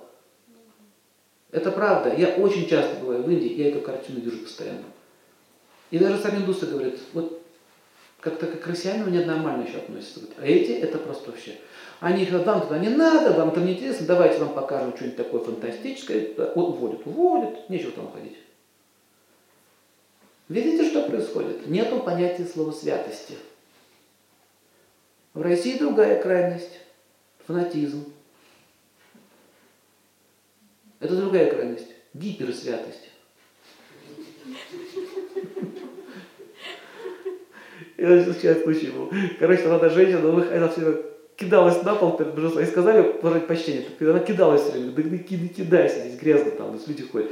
Это 1.51 1.71
правда. 1.71 2.15
Я 2.15 2.35
очень 2.35 2.69
часто 2.69 2.97
бываю 3.01 3.23
в 3.23 3.31
Индии, 3.31 3.55
я 3.55 3.71
эту 3.71 3.81
картину 3.81 4.21
вижу 4.21 4.39
постоянно. 4.39 4.85
И 5.91 5.99
даже 5.99 6.19
сами 6.19 6.39
индусы 6.39 6.67
говорят, 6.67 6.95
вот 7.13 7.44
как-то 8.25 8.47
как 8.47 8.67
россияне 8.67 9.05
мне 9.05 9.25
нормально 9.25 9.67
еще 9.67 9.77
относятся. 9.77 10.21
А 10.39 10.47
эти 10.47 10.73
это 10.73 10.97
просто 10.97 11.31
вообще. 11.31 11.59
Они 12.01 12.25
говорят, 12.25 12.47
вам 12.47 12.63
туда 12.63 12.79
не 12.79 12.89
надо, 12.89 13.35
вам 13.35 13.53
там 13.53 13.67
не 13.67 13.75
интересно, 13.75 14.07
давайте 14.07 14.39
вам 14.39 14.55
покажем 14.55 14.97
что-нибудь 14.97 15.19
такое 15.19 15.41
фантастическое. 15.43 16.35
Уводят, 16.55 17.07
уводят, 17.07 17.69
нечего 17.69 17.93
там 17.93 18.11
ходить. 18.11 18.39
Видите, 20.49 20.89
что 20.89 21.09
происходит? 21.09 21.67
Нету 21.67 22.01
понятия 22.01 22.47
слова 22.47 22.73
святости. 22.73 23.35
В 25.35 25.43
России 25.43 25.79
другая 25.79 26.23
крайность– 26.23 26.81
фанатизм. 27.47 28.11
Это 31.01 31.15
другая 31.17 31.51
крайность– 31.51 31.89
гиперсвятость. 32.15 33.11
Я 37.97 38.25
сейчас 38.25 38.63
случай 38.63 38.89
был. 38.89 39.11
Короче, 39.39 39.63
там 39.63 39.75
одна 39.75 39.89
женщина, 39.89 40.21
она 40.29 40.69
все 40.69 41.03
кидалась 41.37 41.83
на 41.83 41.95
пол 41.95 42.17
перед 42.17 42.35
божеством. 42.35 42.63
И 42.63 42.67
сказали 42.67 43.15
выражать 43.23 43.47
почтение. 43.47 43.85
Она 44.01 44.21
кидалась 44.21 44.63
все 44.63 44.73
время. 44.73 44.93
Да 44.93 45.03
не 45.03 45.19
кидайся, 45.19 46.01
здесь 46.01 46.21
грязно 46.21 46.51
там, 46.53 46.77
здесь 46.77 46.89
люди 46.89 47.03
ходят. 47.11 47.31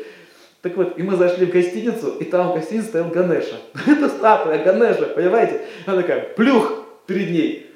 Так 0.61 0.77
вот, 0.77 0.97
и 0.97 1.03
мы 1.03 1.17
зашли 1.17 1.47
в 1.47 1.51
гостиницу, 1.51 2.17
и 2.21 2.25
там 2.25 2.53
в 2.53 2.55
гостинице 2.55 2.89
стоял 2.89 3.09
Ганеша. 3.09 3.57
Это 3.87 4.09
статуя 4.09 4.63
Ганеша, 4.63 5.07
понимаете? 5.07 5.63
Она 5.87 6.03
такая, 6.03 6.35
плюх 6.35 6.85
перед 7.07 7.31
ней 7.31 7.73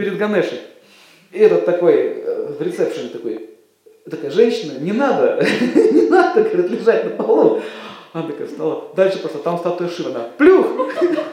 перед 0.00 0.18
Ганешей. 0.18 0.60
И 1.30 1.38
этот 1.38 1.64
такой, 1.64 1.94
э, 1.94 2.54
в 2.58 2.62
ресепшене 2.62 3.10
такой, 3.10 3.50
такая 4.10 4.30
женщина, 4.30 4.78
не 4.80 4.92
надо, 4.92 5.44
не 5.74 6.08
надо, 6.08 6.42
говорит, 6.42 6.70
лежать 6.70 7.04
на 7.04 7.10
полу. 7.10 7.60
Она 8.12 8.26
такая 8.26 8.48
встала. 8.48 8.88
Дальше 8.96 9.18
просто 9.20 9.38
там 9.38 9.58
статуя 9.58 9.88
Шива, 9.88 10.10
она 10.10 10.28
плюх. 10.36 10.66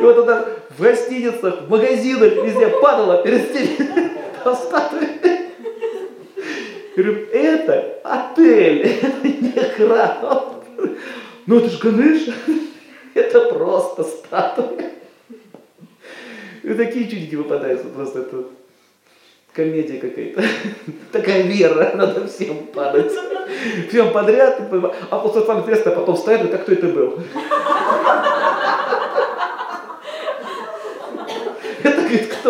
И 0.00 0.02
вот 0.02 0.18
она 0.18 0.46
в 0.70 0.82
гостиницах, 0.82 1.62
в 1.62 1.70
магазинах, 1.70 2.32
везде 2.42 2.68
падала 2.68 3.22
перед 3.22 3.52
теми 3.52 4.10
там 4.42 4.56
статуей. 4.56 5.08
Говорю, 6.96 7.26
это 7.32 8.00
отель, 8.02 8.80
это 9.02 9.28
не 9.28 9.52
храм. 9.52 10.62
Ну 11.46 11.58
это 11.58 11.68
же 11.68 11.78
Ганеш, 11.78 12.34
это 13.14 13.40
просто 13.52 14.04
статуя. 14.04 14.90
И 16.62 16.74
такие 16.74 17.08
чудики 17.08 17.34
выпадаются, 17.34 17.88
просто 17.88 18.20
это 18.20 18.44
комедия 19.52 19.98
какая-то. 19.98 20.42
Такая 21.12 21.42
вера, 21.42 21.92
надо 21.94 22.26
всем 22.26 22.66
падать. 22.68 23.12
Всем 23.88 24.12
подряд. 24.12 24.60
А 25.10 25.18
после 25.18 25.42
самое 25.42 25.62
интересное, 25.62 25.94
потом 25.94 26.16
встает, 26.16 26.50
как 26.50 26.62
кто 26.62 26.72
это 26.72 26.86
был. 26.86 27.18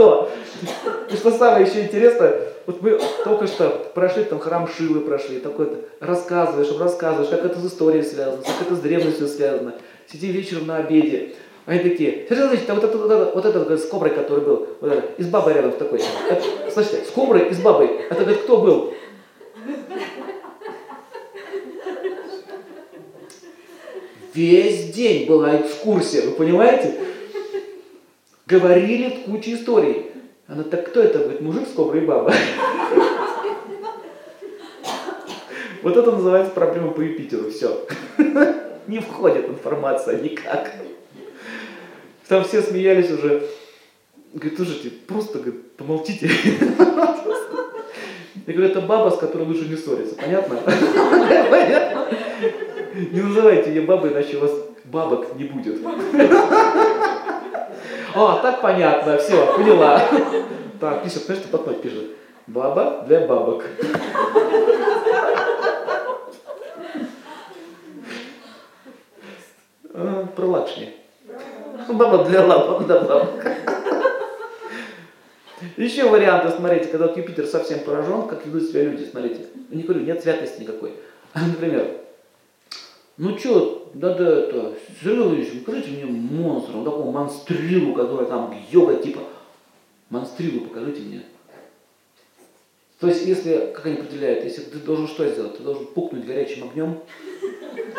Кто? 0.00 0.30
И 1.10 1.16
что 1.16 1.30
самое 1.30 1.66
еще 1.66 1.82
интересное, 1.82 2.54
вот 2.64 2.80
мы 2.80 2.98
только 3.22 3.46
что 3.46 3.68
прошли, 3.94 4.24
там 4.24 4.38
храм 4.38 4.66
Шивы 4.66 5.00
прошли, 5.00 5.40
такой 5.40 5.68
рассказываешь, 6.00 6.74
рассказываешь, 6.78 7.28
как 7.28 7.44
это 7.44 7.58
с 7.58 7.66
историей 7.66 8.02
связано, 8.02 8.42
как 8.42 8.66
это 8.66 8.76
с 8.76 8.80
древностью 8.80 9.28
связано. 9.28 9.74
Сидим 10.10 10.30
вечером 10.32 10.68
на 10.68 10.78
обеде, 10.78 11.34
они 11.66 11.80
такие, 11.80 12.26
Сергей 12.30 12.44
Андреевич, 12.44 12.68
вот 12.70 12.84
это, 12.84 12.96
вот 12.96 13.10
это, 13.10 13.32
вот 13.34 13.44
это, 13.44 13.58
вот 13.58 13.70
это 13.70 13.76
с 13.76 13.86
коброй, 13.88 14.14
который 14.14 14.42
был, 14.42 14.68
вот 14.80 14.90
это, 14.90 15.06
и 15.18 15.22
с 15.22 15.26
бабой 15.26 15.52
рядом 15.52 15.72
такой. 15.72 16.00
Это, 16.30 16.42
слышите, 16.72 17.04
с 17.04 17.10
коброй 17.10 17.50
и 17.50 17.52
с 17.52 17.58
бабой. 17.58 17.90
Это, 18.08 18.22
говорит, 18.22 18.40
кто 18.44 18.56
был? 18.56 18.94
Весь 24.32 24.94
день 24.94 25.26
была 25.26 25.56
экскурсия, 25.56 26.22
вы 26.22 26.30
понимаете? 26.30 26.94
Говорили 28.50 29.10
кучу 29.26 29.52
историй. 29.52 30.06
Она 30.48 30.64
так, 30.64 30.88
кто 30.88 31.00
это? 31.00 31.20
Говорит, 31.20 31.40
мужик 31.40 31.68
с 31.68 31.72
коброй 31.72 32.00
баба. 32.00 32.34
Вот 35.82 35.96
это 35.96 36.10
называется 36.10 36.52
проблема 36.52 36.90
по 36.90 37.00
Юпитеру. 37.00 37.48
Все. 37.50 37.86
Не 38.88 38.98
входит 38.98 39.48
информация 39.48 40.20
никак. 40.20 40.72
Там 42.26 42.42
все 42.42 42.60
смеялись 42.60 43.10
уже. 43.12 43.48
Говорит, 44.34 44.56
слушайте, 44.56 44.90
просто 44.90 45.38
говорит, 45.38 45.76
помолчите. 45.76 46.28
Я 48.46 48.54
говорю, 48.54 48.70
это 48.70 48.80
баба, 48.80 49.10
с 49.10 49.18
которой 49.18 49.46
лучше 49.46 49.68
не 49.68 49.76
ссориться. 49.76 50.16
Понятно? 50.16 50.58
Понятно? 51.50 52.08
Не 53.12 53.20
называйте 53.20 53.70
ее 53.70 53.82
бабой, 53.82 54.10
иначе 54.10 54.38
у 54.38 54.40
вас 54.40 54.52
бабок 54.84 55.36
не 55.36 55.44
будет. 55.44 55.80
О, 58.14 58.40
так 58.42 58.60
понятно, 58.60 59.18
все, 59.18 59.54
поняла. 59.56 60.02
Так, 60.80 61.04
пишет, 61.04 61.24
знаешь, 61.24 61.42
что 61.42 61.56
потом 61.56 61.74
пишет? 61.74 62.10
Баба 62.46 63.04
для 63.06 63.26
бабок. 63.26 63.64
А, 69.92 70.26
про 70.34 70.46
лакшми. 70.46 70.94
Баба 71.88 72.24
для 72.24 72.44
лапок, 72.44 72.86
да, 72.86 73.00
бабок. 73.00 73.46
Еще 75.76 76.08
варианты, 76.08 76.56
смотрите, 76.56 76.86
когда 76.86 77.06
вот 77.06 77.16
Юпитер 77.16 77.46
совсем 77.46 77.80
поражен, 77.80 78.26
как 78.26 78.44
ведут 78.46 78.64
себя 78.64 78.82
люди, 78.82 79.04
смотрите. 79.04 79.46
Не 79.70 79.82
говорю, 79.82 80.00
нет 80.00 80.22
святости 80.22 80.62
никакой. 80.62 80.94
Например, 81.34 81.86
ну 83.18 83.38
что, 83.38 83.79
надо 83.94 84.24
это, 84.24 84.74
Сергей 85.02 85.60
покажите 85.60 85.90
мне 85.90 86.04
монстра, 86.04 86.72
вот 86.72 86.84
такого 86.84 87.10
монстрилу, 87.10 87.94
который 87.94 88.26
там 88.26 88.54
йога 88.70 88.96
типа. 88.96 89.20
Монстрилу 90.10 90.66
покажите 90.66 91.02
мне. 91.02 91.22
То 92.98 93.06
есть, 93.06 93.24
если, 93.24 93.72
как 93.74 93.86
они 93.86 93.96
определяют, 93.96 94.44
если 94.44 94.60
ты 94.62 94.78
должен 94.78 95.08
что 95.08 95.26
сделать? 95.26 95.56
Ты 95.56 95.62
должен 95.62 95.86
пукнуть 95.86 96.26
горячим 96.26 96.64
огнем, 96.64 96.98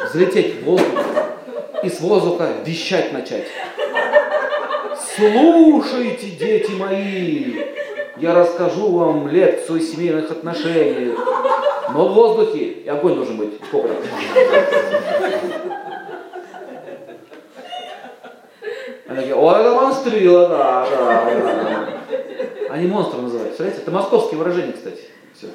взлететь 0.05 0.61
в 0.61 0.63
воздух 0.63 0.99
и 1.83 1.89
с 1.89 1.99
воздуха 2.01 2.53
вещать 2.63 3.11
начать. 3.11 3.47
Слушайте, 5.15 6.31
дети 6.37 6.71
мои, 6.71 7.63
я 8.17 8.35
расскажу 8.35 8.91
вам 8.91 9.27
лекцию 9.27 9.81
семейных 9.81 10.29
отношений. 10.29 11.15
Но 11.93 12.07
в 12.07 12.13
воздухе 12.13 12.65
и 12.65 12.87
огонь 12.87 13.15
должен 13.15 13.37
быть. 13.37 13.53
Сколько? 13.67 13.95
Они 19.11 19.17
такие, 19.17 19.35
ой, 19.35 19.59
это 19.59 19.73
монстрила, 19.73 20.47
да, 20.47 20.87
да, 20.89 21.35
да. 21.35 22.01
Они 22.69 22.87
монстр 22.87 23.17
называют. 23.17 23.49
Представляете? 23.49 23.81
Это 23.81 23.91
московские 23.91 24.37
выражения, 24.37 24.71
кстати. 24.71 25.01
Все. 25.35 25.47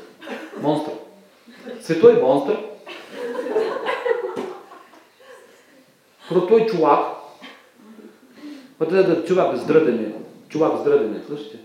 Монстр. 0.58 0.92
Святой 1.82 2.20
монстр. 2.20 2.58
Крутой 6.28 6.68
чувак. 6.68 7.16
Вот 8.78 8.92
этот 8.92 9.26
чувак 9.26 9.56
с 9.56 9.62
дредами. 9.62 10.14
Чувак 10.50 10.80
с 10.80 10.82
дредами, 10.82 11.22
слышите? 11.26 11.60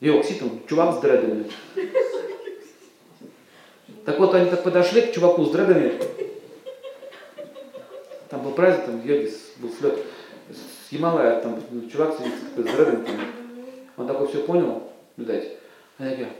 Его 0.00 0.22
там 0.22 0.60
чувак 0.68 0.96
с 0.96 0.98
дредами. 0.98 1.50
Так 4.04 4.18
вот, 4.18 4.34
они 4.34 4.50
так 4.50 4.62
подошли 4.62 5.00
к 5.00 5.14
чуваку 5.14 5.46
с 5.46 5.50
дредами. 5.52 5.98
Там 8.28 8.42
был 8.42 8.50
праздник, 8.50 8.84
там 8.84 9.00
йоги 9.06 9.32
был 9.62 9.70
слет 9.70 9.98
с 10.94 10.96
Ямалая, 10.96 11.40
там 11.40 11.60
чувак 11.90 12.16
сидит 12.16 12.34
с. 12.56 13.04
Там. 13.04 13.20
Он 13.96 14.06
такой 14.06 14.28
все 14.28 14.44
понял, 14.44 14.92
видать. 15.16 15.58
Они 15.98 16.10
такие, 16.10 16.32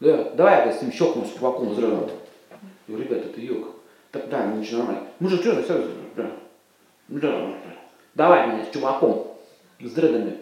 да, 0.00 0.30
давай 0.30 0.66
я 0.66 0.72
с 0.72 0.82
ним 0.82 0.92
щелкну 0.92 1.24
с 1.24 1.32
чуваком 1.32 1.72
с 1.72 1.76
дредом. 1.76 2.10
Я 2.50 2.94
говорю, 2.94 3.08
ребят, 3.08 3.26
это 3.26 3.40
йог. 3.40 3.76
Так, 4.10 4.28
да, 4.28 4.46
ну 4.46 4.56
ничего 4.56 4.78
нормально. 4.78 5.08
Мужик, 5.20 5.40
что, 5.40 5.62
все, 5.62 5.88
да. 6.16 6.32
Да, 7.08 7.58
давай 8.14 8.48
меня 8.48 8.64
с 8.64 8.72
чуваком, 8.72 9.36
с 9.80 9.92
дредами. 9.92 10.40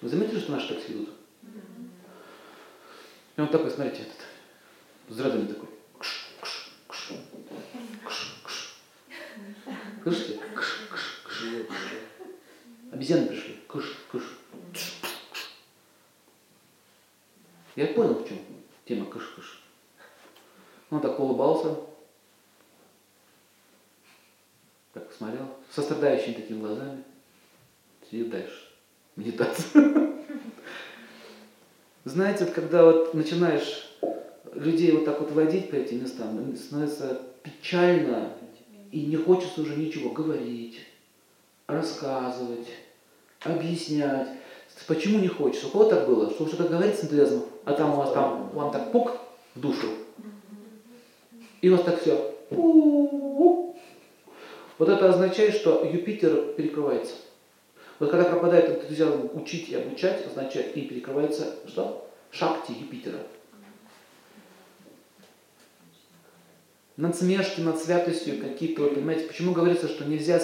Вы 0.00 0.08
заметили, 0.08 0.40
что 0.40 0.52
наши 0.52 0.74
так 0.74 0.88
ведут? 0.88 1.10
И 3.36 3.40
он 3.40 3.48
такой, 3.48 3.70
смотрите, 3.70 4.02
этот, 4.02 5.14
с 5.14 5.16
дредами 5.16 5.46
такой. 5.46 5.68
Кш, 5.98 6.28
кш, 6.40 6.70
кш, 6.88 7.12
кш, 8.06 8.42
кш. 8.44 8.74
Слышите? 10.02 10.40
Кш, 10.54 10.88
кш, 10.90 11.22
кш. 11.28 12.05
Обезьяны 12.96 13.26
пришли. 13.26 13.56
Кш, 13.68 13.84
кш. 14.10 14.22
Я 17.76 17.88
понял, 17.88 18.14
в 18.14 18.26
чем 18.26 18.38
тема 18.86 19.04
кыш-кыш. 19.04 19.62
Он 20.88 21.02
так 21.02 21.20
улыбался, 21.20 21.76
так 24.94 25.12
смотрел, 25.12 25.46
со 25.70 25.82
страдающими 25.82 26.32
такими 26.32 26.60
глазами. 26.60 27.04
Сидит 28.10 28.30
дальше. 28.30 28.72
Медитация. 29.16 30.14
Знаете, 32.04 32.46
когда 32.46 32.86
вот 32.86 33.12
начинаешь 33.12 33.94
людей 34.54 34.92
вот 34.92 35.04
так 35.04 35.20
вот 35.20 35.32
водить 35.32 35.68
по 35.68 35.74
этим 35.74 36.02
местам, 36.02 36.56
становится 36.56 37.20
печально, 37.42 38.32
и 38.90 39.04
не 39.04 39.16
хочется 39.16 39.60
уже 39.60 39.76
ничего 39.76 40.12
говорить, 40.12 40.78
рассказывать, 41.66 42.68
объяснять. 43.40 44.28
Почему 44.86 45.18
не 45.18 45.28
хочется? 45.28 45.68
У 45.68 45.70
кого 45.70 45.84
так 45.84 46.06
было? 46.06 46.30
Что 46.30 46.46
что-то 46.46 46.68
говорить 46.68 46.96
с 46.96 47.04
энтузиазмом, 47.04 47.46
а 47.64 47.72
там 47.72 47.94
у 47.94 47.96
вас 47.96 48.12
там, 48.12 48.50
вам 48.50 48.70
так 48.70 48.92
пук 48.92 49.12
в 49.54 49.60
душу. 49.60 49.88
И 51.62 51.68
у 51.68 51.76
вас 51.76 51.84
так 51.84 52.00
все. 52.00 52.34
Вот 54.78 54.88
это 54.88 55.08
означает, 55.08 55.54
что 55.54 55.84
Юпитер 55.84 56.52
перекрывается. 56.54 57.14
Вот 57.98 58.10
когда 58.10 58.28
пропадает 58.28 58.68
энтузиазм 58.68 59.30
учить 59.32 59.70
и 59.70 59.74
обучать, 59.74 60.26
означает 60.26 60.76
и 60.76 60.82
перекрывается 60.82 61.56
что? 61.66 62.10
Шакти 62.30 62.72
Юпитера. 62.72 63.20
Надсмешки 66.98 67.60
над 67.60 67.78
святостью 67.78 68.38
какие-то, 68.40 68.88
понимаете, 68.88 69.26
почему 69.26 69.52
говорится, 69.52 69.88
что 69.88 70.04
нельзя 70.04 70.38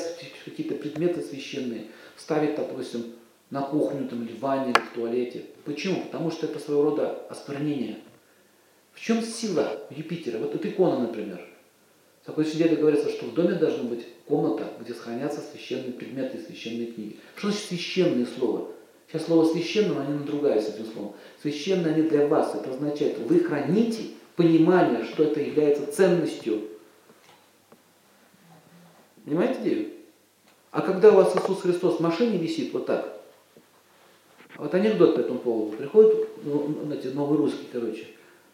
какие-то 0.44 0.74
предметы 0.74 1.20
священные 1.22 1.87
ставить, 2.16 2.57
допустим, 2.57 3.14
на 3.50 3.62
кухню 3.62 4.09
там, 4.09 4.24
или 4.24 4.33
в 4.33 4.40
ванне, 4.40 4.72
или 4.72 4.81
в 4.81 4.94
туалете. 4.94 5.44
Почему? 5.64 6.02
Потому 6.05 6.31
что 6.31 6.46
это 6.46 6.59
своего 6.59 6.85
рода 6.85 7.26
осквернение. 7.28 7.98
В 8.92 9.00
чем 9.00 9.22
сила 9.22 9.81
Юпитера? 9.90 10.38
Вот 10.38 10.55
эта 10.55 10.68
икона, 10.68 11.07
например. 11.07 11.40
В 12.22 12.26
такой 12.26 12.44
свидетеле 12.44 12.76
говорится, 12.76 13.11
что 13.11 13.26
в 13.26 13.35
доме 13.35 13.55
должна 13.55 13.85
быть 13.85 14.07
комната, 14.26 14.72
где 14.81 14.94
сохранятся 14.94 15.40
священные 15.40 15.92
предметы 15.92 16.38
и 16.38 16.40
священные 16.40 16.92
книги. 16.92 17.18
Что 17.37 17.48
значит 17.48 17.66
священные 17.66 18.26
слова? 18.26 18.68
Сейчас 19.09 19.26
слово 19.26 19.44
священное, 19.52 20.00
они 20.00 20.18
надругаются 20.18 20.72
этим 20.72 20.87
словом. 20.87 21.14
Священные 21.42 21.94
они 21.94 22.09
для 22.09 22.26
вас. 22.26 22.55
Это 22.55 22.70
означает, 22.70 23.18
вы 23.18 23.40
храните 23.40 24.05
понимание, 24.37 25.05
что 25.05 25.24
это 25.24 25.40
является 25.40 25.92
ценностью. 25.92 26.68
Понимаете 29.24 29.61
идею? 29.62 29.88
А 30.72 30.80
когда 30.80 31.12
у 31.12 31.16
вас 31.16 31.37
Иисус 31.37 31.61
Христос 31.61 31.98
в 31.98 32.00
машине 32.00 32.38
висит 32.38 32.72
вот 32.72 32.87
так, 32.87 33.20
вот 34.56 34.74
анекдот 34.74 35.14
по 35.14 35.20
этому 35.20 35.38
поводу. 35.38 35.76
Приходит, 35.76 36.28
ну, 36.44 36.74
знаете, 36.85 37.11
новый 37.11 37.38
русский, 37.38 37.68
короче, 37.70 38.06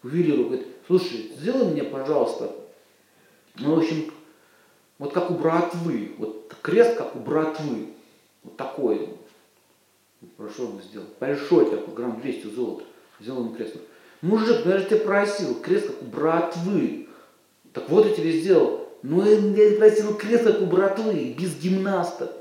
к 0.03 0.05
ювелиру, 0.05 0.47
говорит, 0.47 0.67
слушай, 0.87 1.33
сделай 1.37 1.71
мне, 1.71 1.85
пожалуйста, 1.85 2.51
ну, 3.57 3.77
в 3.77 3.79
общем, 3.79 4.13
вот 4.99 5.13
как 5.13 5.31
у 5.31 5.35
братвы, 5.35 6.13
вот 6.19 6.53
крест, 6.61 6.97
как 6.97 7.15
у 7.15 7.21
братвы, 7.21 7.89
вот 8.43 8.57
такой. 8.57 9.11
Хорошо 10.37 10.65
ему 10.65 10.81
сделал. 10.81 11.07
Большой 11.21 11.71
такой, 11.71 11.95
грамм 11.95 12.21
200 12.21 12.47
золота. 12.49 12.85
Сделал 13.21 13.45
ему 13.45 13.55
крест. 13.55 13.77
Мужик, 14.23 14.63
ну 14.65 14.73
я 14.73 14.79
же 14.79 14.87
тебя 14.87 14.99
просил, 14.99 15.55
крест 15.61 15.87
как 15.87 16.03
у 16.03 16.05
братвы. 16.07 17.09
Так 17.73 17.89
вот 17.89 18.07
я 18.07 18.15
тебе 18.15 18.33
сделал. 18.33 18.88
Ну 19.03 19.25
я 19.25 19.77
просил 19.77 20.17
крест 20.17 20.45
как 20.45 20.61
у 20.61 20.67
братвы, 20.67 21.35
без 21.39 21.57
гимнаста. 21.59 22.35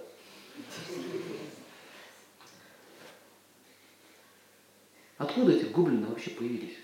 Откуда 5.18 5.52
эти 5.52 5.66
гоблины 5.66 6.08
вообще 6.08 6.32
появились? 6.32 6.78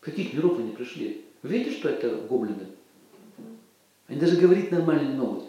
Каких 0.00 0.34
миров 0.34 0.58
они 0.58 0.72
пришли? 0.72 1.24
Видите, 1.42 1.76
что 1.76 1.88
это 1.88 2.16
гоблины? 2.16 2.66
Они 4.06 4.20
даже 4.20 4.36
говорить 4.36 4.70
нормально 4.70 5.08
не 5.08 5.18
могут. 5.18 5.44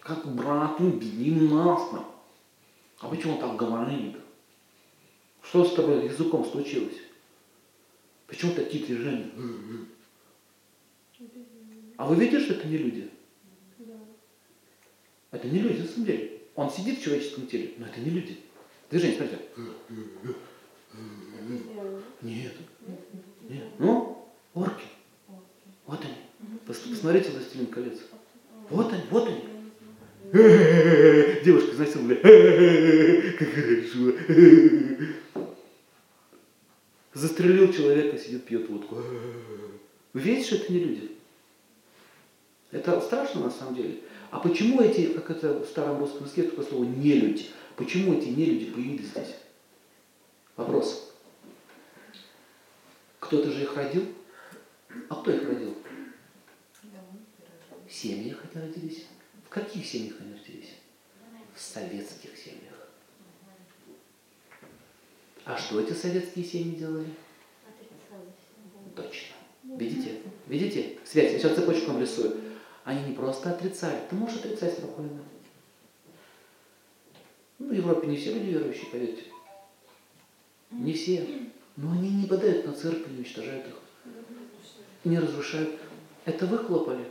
Как 0.00 0.26
брату 0.34 0.90
гимнаста. 0.90 2.04
А 3.00 3.08
почему 3.08 3.34
он 3.34 3.40
так 3.40 3.56
говорит? 3.56 4.16
Что 5.42 5.64
с 5.64 5.74
тобой 5.74 6.04
языком 6.04 6.44
случилось? 6.44 6.96
Почему 8.26 8.54
такие 8.54 8.84
движения? 8.84 9.30
А 11.98 12.06
вы 12.06 12.14
видите, 12.14 12.40
что 12.40 12.54
это 12.54 12.66
не 12.68 12.78
люди? 12.78 13.10
Это 15.32 15.48
не 15.48 15.58
люди, 15.58 15.82
на 15.82 15.88
самом 15.88 16.06
деле. 16.06 16.42
Он 16.54 16.70
сидит 16.70 17.00
в 17.00 17.02
человеческом 17.02 17.48
теле, 17.48 17.74
но 17.76 17.86
это 17.86 18.00
не 18.00 18.10
люди. 18.10 18.38
Движение, 18.88 19.16
смотрите. 19.16 19.42
Нет. 22.22 22.52
Нет. 23.48 23.64
Ну, 23.80 24.28
орки. 24.54 24.84
Вот 25.86 26.00
они. 26.04 26.14
Посмотрите 26.66 27.30
«Властелин 27.30 27.66
колец». 27.66 27.98
Вот 28.70 28.92
они, 28.92 29.02
вот 29.10 29.26
они. 29.26 29.42
Девушка 31.44 31.72
изнасиловали. 31.72 32.14
Как 33.38 33.48
хорошо. 33.48 34.12
Застрелил 37.12 37.72
человека, 37.72 38.18
сидит, 38.18 38.44
пьет 38.44 38.68
водку. 38.68 39.02
Вы 40.12 40.20
видите, 40.20 40.46
что 40.46 40.56
это 40.56 40.72
не 40.72 40.78
люди? 40.78 41.17
Это 42.70 43.00
страшно 43.00 43.44
на 43.44 43.50
самом 43.50 43.74
деле. 43.74 44.00
А 44.30 44.40
почему 44.40 44.82
эти, 44.82 45.12
как 45.12 45.30
это 45.30 45.60
в 45.60 45.66
старом 45.66 45.98
русском 45.98 46.24
языке 46.24 46.42
такое 46.44 46.64
слово 46.64 46.84
не 46.84 47.14
люди? 47.14 47.46
Почему 47.76 48.14
эти 48.14 48.28
не 48.28 48.44
люди 48.44 48.70
появились 48.70 49.08
здесь? 49.08 49.34
Вопрос. 50.56 51.12
Кто-то 53.20 53.50
же 53.50 53.62
их 53.62 53.76
родил? 53.76 54.04
А 55.08 55.14
кто 55.14 55.32
их 55.32 55.48
родил? 55.48 55.76
семьях 57.88 58.38
они 58.52 58.66
родились. 58.66 59.06
В 59.46 59.48
каких 59.48 59.84
семьях 59.84 60.14
они 60.20 60.34
родились? 60.34 60.74
В 61.54 61.60
советских 61.60 62.36
семьях. 62.36 62.74
А 65.44 65.56
что 65.56 65.80
эти 65.80 65.92
советские 65.92 66.44
семьи 66.44 66.76
делали? 66.76 67.08
Точно. 68.94 69.34
Видите? 69.64 70.20
Видите? 70.46 70.98
Связь. 71.04 71.32
Я 71.32 71.38
сейчас 71.38 71.56
цепочку 71.56 71.92
вам 71.92 72.00
рисую. 72.00 72.47
Они 72.88 73.04
не 73.04 73.12
просто 73.12 73.50
отрицали. 73.50 73.98
Ты 74.08 74.16
можешь 74.16 74.38
отрицать 74.38 74.72
спокойно. 74.72 75.20
Ну, 77.58 77.68
в 77.68 77.72
Европе 77.72 78.06
не 78.06 78.16
все 78.16 78.32
люди 78.32 78.46
верующие, 78.46 78.86
поверьте. 78.90 79.24
Не 80.70 80.94
все. 80.94 81.28
Но 81.76 81.92
они 81.92 82.08
не 82.08 82.26
подают 82.26 82.64
на 82.64 82.72
церковь, 82.72 83.08
не 83.08 83.18
уничтожают 83.18 83.66
их. 83.66 83.74
Не 85.04 85.18
разрушают. 85.18 85.78
Это 86.24 86.46
вы 86.46 86.56
хлопали. 86.56 87.04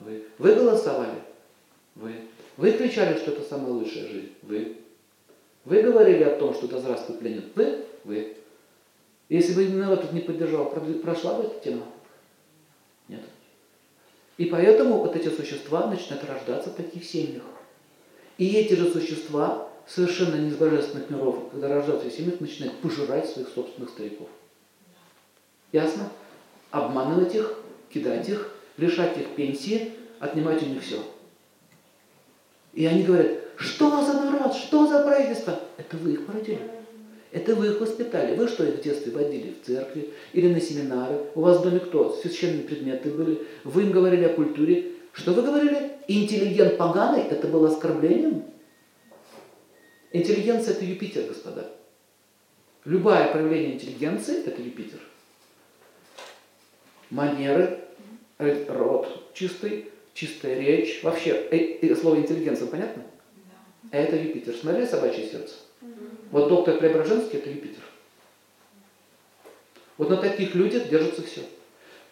Вы. 0.00 0.26
Вы 0.36 0.54
голосовали. 0.54 1.22
Вы. 1.94 2.14
Вы 2.58 2.72
кричали, 2.72 3.16
что 3.16 3.30
это 3.30 3.42
самая 3.42 3.72
лучшая 3.72 4.06
жизнь. 4.06 4.34
Вы. 4.42 4.76
Вы 5.64 5.80
говорили 5.80 6.24
о 6.24 6.36
том, 6.36 6.52
что 6.52 6.68
да 6.68 6.78
здравствует 6.78 7.22
Ленин. 7.22 7.50
Вы. 7.54 7.86
Вы. 8.04 8.36
Если 9.30 9.54
бы 9.54 9.64
именно 9.64 9.90
этот 9.90 10.12
не 10.12 10.20
поддержал, 10.20 10.68
прошла 11.00 11.38
бы 11.38 11.44
эта 11.44 11.64
тема? 11.64 11.86
Нет. 13.08 13.22
И 14.38 14.44
поэтому 14.46 14.98
вот 14.98 15.16
эти 15.16 15.28
существа 15.28 15.88
начинают 15.88 16.24
рождаться 16.24 16.70
в 16.70 16.74
таких 16.74 17.04
семьях. 17.04 17.42
И 18.38 18.54
эти 18.54 18.74
же 18.74 18.90
существа, 18.90 19.68
совершенно 19.86 20.36
не 20.36 20.48
из 20.50 20.56
божественных 20.56 21.10
миров, 21.10 21.50
когда 21.50 21.68
рождаются 21.68 22.08
в 22.08 22.12
семьях, 22.12 22.40
начинают 22.40 22.78
пожирать 22.78 23.28
своих 23.28 23.48
собственных 23.48 23.90
стариков. 23.90 24.28
Ясно? 25.72 26.08
Обманывать 26.70 27.34
их, 27.34 27.58
кидать 27.92 28.28
их, 28.28 28.54
лишать 28.76 29.18
их 29.18 29.34
пенсии, 29.34 29.92
отнимать 30.20 30.62
у 30.62 30.66
них 30.66 30.82
все. 30.82 31.02
И 32.74 32.86
они 32.86 33.02
говорят, 33.02 33.38
что 33.56 34.04
за 34.04 34.22
народ, 34.22 34.54
что 34.54 34.86
за 34.86 35.02
правительство? 35.02 35.58
Это 35.76 35.96
вы 35.96 36.12
их 36.12 36.26
породили. 36.26 36.70
Это 37.30 37.54
вы 37.54 37.68
их 37.68 37.80
воспитали. 37.80 38.36
Вы 38.36 38.48
что 38.48 38.64
их 38.64 38.76
в 38.76 38.82
детстве 38.82 39.12
водили 39.12 39.54
в 39.60 39.66
церкви 39.66 40.10
или 40.32 40.52
на 40.52 40.60
семинары? 40.60 41.26
У 41.34 41.42
вас 41.42 41.58
в 41.58 41.62
доме 41.62 41.80
кто? 41.80 42.12
Священные 42.12 42.62
предметы 42.62 43.10
были. 43.10 43.46
Вы 43.64 43.82
им 43.82 43.92
говорили 43.92 44.24
о 44.24 44.30
культуре. 44.30 44.92
Что 45.12 45.32
вы 45.32 45.42
говорили? 45.42 45.92
Интеллигент 46.06 46.78
поганый– 46.78 47.22
это 47.30 47.48
было 47.48 47.68
оскорблением? 47.68 48.44
Интеллигенция– 50.12 50.74
это 50.74 50.84
Юпитер, 50.84 51.24
господа. 51.24 51.70
Любое 52.86 53.30
проявление 53.30 53.74
интеллигенции– 53.74 54.42
это 54.46 54.62
Юпитер. 54.62 55.00
Манеры, 57.10 57.80
род 58.38 59.32
чистый, 59.34 59.90
чистая 60.14 60.58
речь. 60.58 61.02
Вообще, 61.02 61.30
э, 61.50 61.78
э, 61.82 61.94
слово 61.94 62.16
интеллигенция 62.16 62.68
понятно? 62.68 63.02
Это 63.90 64.16
Юпитер. 64.16 64.54
Смотрели 64.54 64.86
собачье 64.86 65.26
сердце? 65.26 65.54
Вот 66.30 66.48
доктор 66.48 66.78
Преображенский– 66.78 67.38
это 67.40 67.50
Юпитер. 67.50 67.82
Вот 69.96 70.10
на 70.10 70.16
таких 70.16 70.54
людях 70.54 70.88
держится 70.88 71.22
все. 71.22 71.42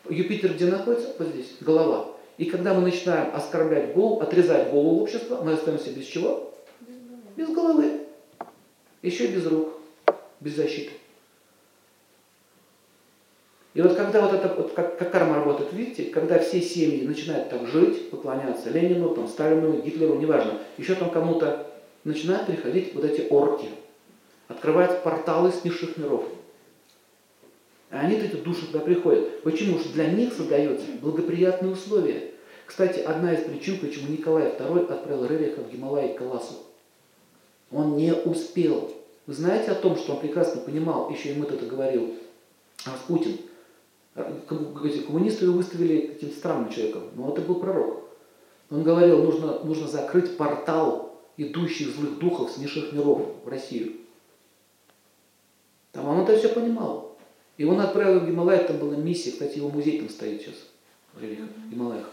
Юпитер 0.09 0.55
где 0.55 0.67
находится? 0.67 1.15
Вот 1.19 1.29
здесь, 1.29 1.57
голова. 1.61 2.09
И 2.39 2.47
когда 2.47 2.75
мы 2.75 2.83
начинаем 2.83 3.35
оскорблять 3.35 3.95
голову, 3.95 4.21
отрезать 4.21 4.71
голову 4.71 5.03
общества, 5.03 5.41
мы 5.43 5.53
остаемся 5.53 5.91
без 5.91 6.07
чего? 6.07 6.55
Без 7.37 7.49
головы. 7.49 8.01
Еще 9.03 9.27
и 9.27 9.35
без 9.35 9.47
рук, 9.47 9.79
без 10.41 10.57
защиты. 10.57 10.93
И 13.75 13.83
вот 13.83 13.95
когда 13.95 14.23
вот 14.23 14.33
это, 14.33 14.55
вот 14.55 14.73
как, 14.73 14.99
как 14.99 15.13
карма 15.13 15.37
работает, 15.37 15.73
видите, 15.73 16.05
когда 16.05 16.39
все 16.39 16.63
семьи 16.63 17.07
начинают 17.07 17.51
так 17.51 17.67
жить, 17.67 18.11
поклоняться 18.11 18.71
Ленину, 18.71 19.15
там, 19.15 19.29
Сталину, 19.29 19.83
Гитлеру, 19.83 20.15
неважно, 20.15 20.61
еще 20.79 20.95
там 20.95 21.11
кому-то 21.11 21.67
начинают 22.07 22.47
приходить 22.47 22.95
вот 22.95 23.05
эти 23.05 23.27
орки, 23.31 23.69
открывать 24.47 25.03
порталы 25.03 25.51
с 25.51 25.65
низших 25.65 25.97
миров. 25.97 26.25
И 27.91 27.95
они 27.95 28.15
эти 28.15 28.37
души 28.37 28.67
туда 28.67 28.79
приходят. 28.79 29.43
Почему? 29.43 29.81
Что 29.81 29.93
для 29.93 30.09
них 30.11 30.33
создаются 30.33 30.87
благоприятные 31.01 31.73
условия. 31.73 32.33
Кстати, 32.65 33.01
одна 33.01 33.35
из 33.35 33.45
причин, 33.45 33.79
почему 33.81 34.13
Николай 34.13 34.53
II 34.57 34.89
отправил 34.89 35.27
Рериха 35.27 35.61
в 35.61 35.73
Гималай 35.73 36.15
к 36.15 36.19
Каласу. 36.19 36.55
Он 37.73 37.97
не 37.97 38.15
успел. 38.15 38.93
Вы 39.27 39.35
знаете 39.35 39.73
о 39.73 39.75
том, 39.75 39.97
что 39.97 40.15
он 40.15 40.21
прекрасно 40.21 40.61
понимал, 40.61 41.11
еще 41.11 41.31
ему 41.31 41.45
это 41.45 41.67
говорил 41.67 42.15
Путин. 43.09 43.39
Коммунисты 44.47 45.45
его 45.45 45.57
выставили 45.57 46.07
каким-то 46.07 46.37
странным 46.37 46.71
человеком, 46.71 47.03
но 47.17 47.33
это 47.33 47.41
был 47.41 47.57
пророк. 47.57 48.05
Он 48.71 48.85
говорил, 48.85 49.25
нужно, 49.25 49.59
нужно 49.65 49.89
закрыть 49.89 50.37
портал 50.37 51.16
идущих 51.37 51.95
злых 51.95 52.19
духов 52.19 52.51
с 52.51 52.59
низших 52.59 52.93
миров 52.93 53.35
в 53.45 53.49
Россию. 53.49 53.93
Там 55.93 56.09
он 56.09 56.21
это 56.21 56.37
все 56.39 56.49
понимал. 56.49 57.17
И 57.57 57.65
он 57.65 57.81
отправил 57.81 58.21
в 58.21 58.27
Гималай, 58.27 58.65
там 58.65 58.79
была 58.79 58.97
миссия, 58.97 59.31
кстати, 59.31 59.59
его 59.59 59.71
музей 59.71 59.99
там 59.99 60.11
стоит 60.11 60.43
сейчас, 60.43 60.55
в 61.15 61.71
Гималаях. 61.71 62.11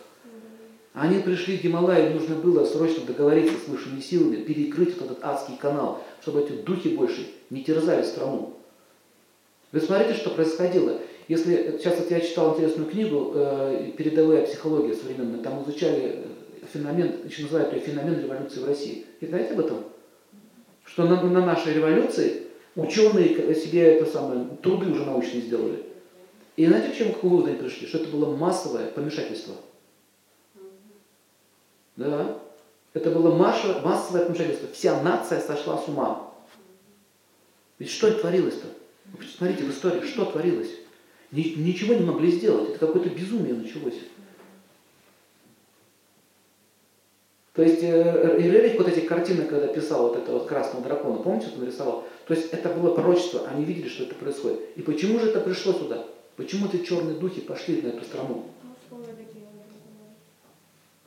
Они 0.94 1.20
пришли 1.20 1.58
в 1.58 1.64
Гималай, 1.64 2.08
им 2.08 2.18
нужно 2.18 2.36
было 2.36 2.66
срочно 2.66 3.04
договориться 3.06 3.56
с 3.58 3.68
высшими 3.68 4.00
силами, 4.00 4.38
перекрыть 4.38 4.96
вот 5.00 5.12
этот 5.12 5.24
адский 5.24 5.58
канал, 5.58 6.02
чтобы 6.22 6.42
эти 6.42 6.52
духи 6.52 6.90
больше 6.90 7.28
не 7.50 7.64
терзали 7.64 8.04
страну. 8.04 8.54
Вы 9.72 9.82
смотрите, 9.82 10.14
что 10.14 10.30
происходило. 10.30 11.00
Если 11.28 11.78
сейчас 11.80 11.98
вот 11.98 12.12
я 12.12 12.22
читал 12.22 12.54
интересную 12.54 12.90
книгу 12.90 13.32
э, 13.34 13.92
«Передовая 13.98 14.46
психология 14.46 14.94
современная», 14.94 15.42
там 15.42 15.64
изучали 15.64 16.26
феномен, 16.72 17.16
еще 17.26 17.44
называют 17.44 17.74
ее 17.74 17.80
феномен 17.80 18.20
революции 18.20 18.60
в 18.60 18.66
России. 18.66 19.06
Вы 19.22 19.28
знаете 19.28 19.54
об 19.54 19.60
этом? 19.62 19.84
Что 20.86 21.06
на, 21.06 21.22
на 21.22 21.46
нашей 21.46 21.74
революции 21.74 22.44
Ученые 22.76 23.54
себе 23.54 23.96
это 23.96 24.06
самое, 24.10 24.48
труды 24.62 24.90
уже 24.90 25.06
научные 25.06 25.42
сделали. 25.42 25.84
И 26.56 26.66
знаете, 26.66 26.92
к 26.92 26.96
чему 26.96 27.14
к 27.14 27.24
выводу 27.24 27.48
они 27.48 27.58
пришли? 27.58 27.88
Что 27.88 28.00
это 28.00 28.10
было 28.10 28.36
массовое 28.36 28.88
помешательство. 28.88 29.56
Да. 31.96 32.40
Это 32.94 33.12
было 33.12 33.36
массовое 33.36 34.26
помешательство. 34.26 34.70
Вся 34.74 35.02
нация 35.04 35.40
сошла 35.40 35.78
с 35.78 35.88
ума. 35.88 36.32
Ведь 37.78 37.90
что 37.90 38.12
творилось-то? 38.12 38.68
Смотрите 39.38 39.66
в 39.66 39.72
истории, 39.72 40.06
что 40.06 40.26
творилось? 40.26 40.72
Ничего 41.32 41.94
не 41.94 42.06
могли 42.06 42.32
сделать. 42.32 42.70
Это 42.70 42.80
какое-то 42.80 43.10
безумие 43.10 43.54
началось. 43.54 43.96
То 47.54 47.62
есть 47.62 47.84
э, 47.84 48.38
Ирерих 48.40 48.80
вот 48.80 48.88
эти 48.88 49.02
картины, 49.02 49.46
когда 49.46 49.68
писал 49.68 50.08
вот 50.08 50.18
этого 50.18 50.40
вот 50.40 50.48
красного 50.48 50.84
дракона, 50.84 51.18
помните, 51.18 51.48
он 51.54 51.64
нарисовал? 51.64 52.04
То 52.26 52.34
есть 52.34 52.52
это 52.52 52.70
было 52.70 52.96
пророчество, 52.96 53.48
они 53.48 53.64
видели, 53.64 53.88
что 53.90 54.04
это 54.04 54.16
происходит. 54.16 54.60
И 54.76 54.82
почему 54.82 55.20
же 55.20 55.30
это 55.30 55.40
пришло 55.40 55.74
сюда? 55.74 56.04
Почему 56.36 56.68
эти 56.68 56.84
черные 56.84 57.16
духи 57.16 57.42
пошли 57.42 57.80
на 57.82 57.90
эту 57.90 58.04
страну? 58.06 58.46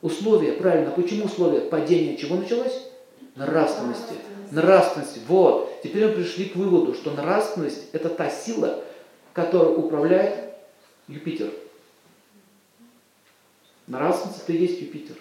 Условия, 0.01 0.53
правильно. 0.53 0.91
Почему 0.91 1.25
условия? 1.25 1.61
Падение 1.61 2.15
чего 2.15 2.37
началось? 2.37 2.83
Нравственности. 3.35 4.13
Нравственности. 4.51 5.19
Вот. 5.27 5.81
Теперь 5.83 6.07
мы 6.07 6.13
пришли 6.13 6.45
к 6.45 6.55
выводу, 6.55 6.93
что 6.93 7.11
нравственность– 7.11 7.89
это 7.91 8.07
та 8.07 8.29
сила, 8.29 8.83
которая 9.33 9.73
управляет 9.73 10.53
Юпитер. 11.09 11.51
Нравственность– 13.87 14.43
это 14.43 14.53
и 14.53 14.57
есть 14.57 14.79
Юпитер. 14.79 15.17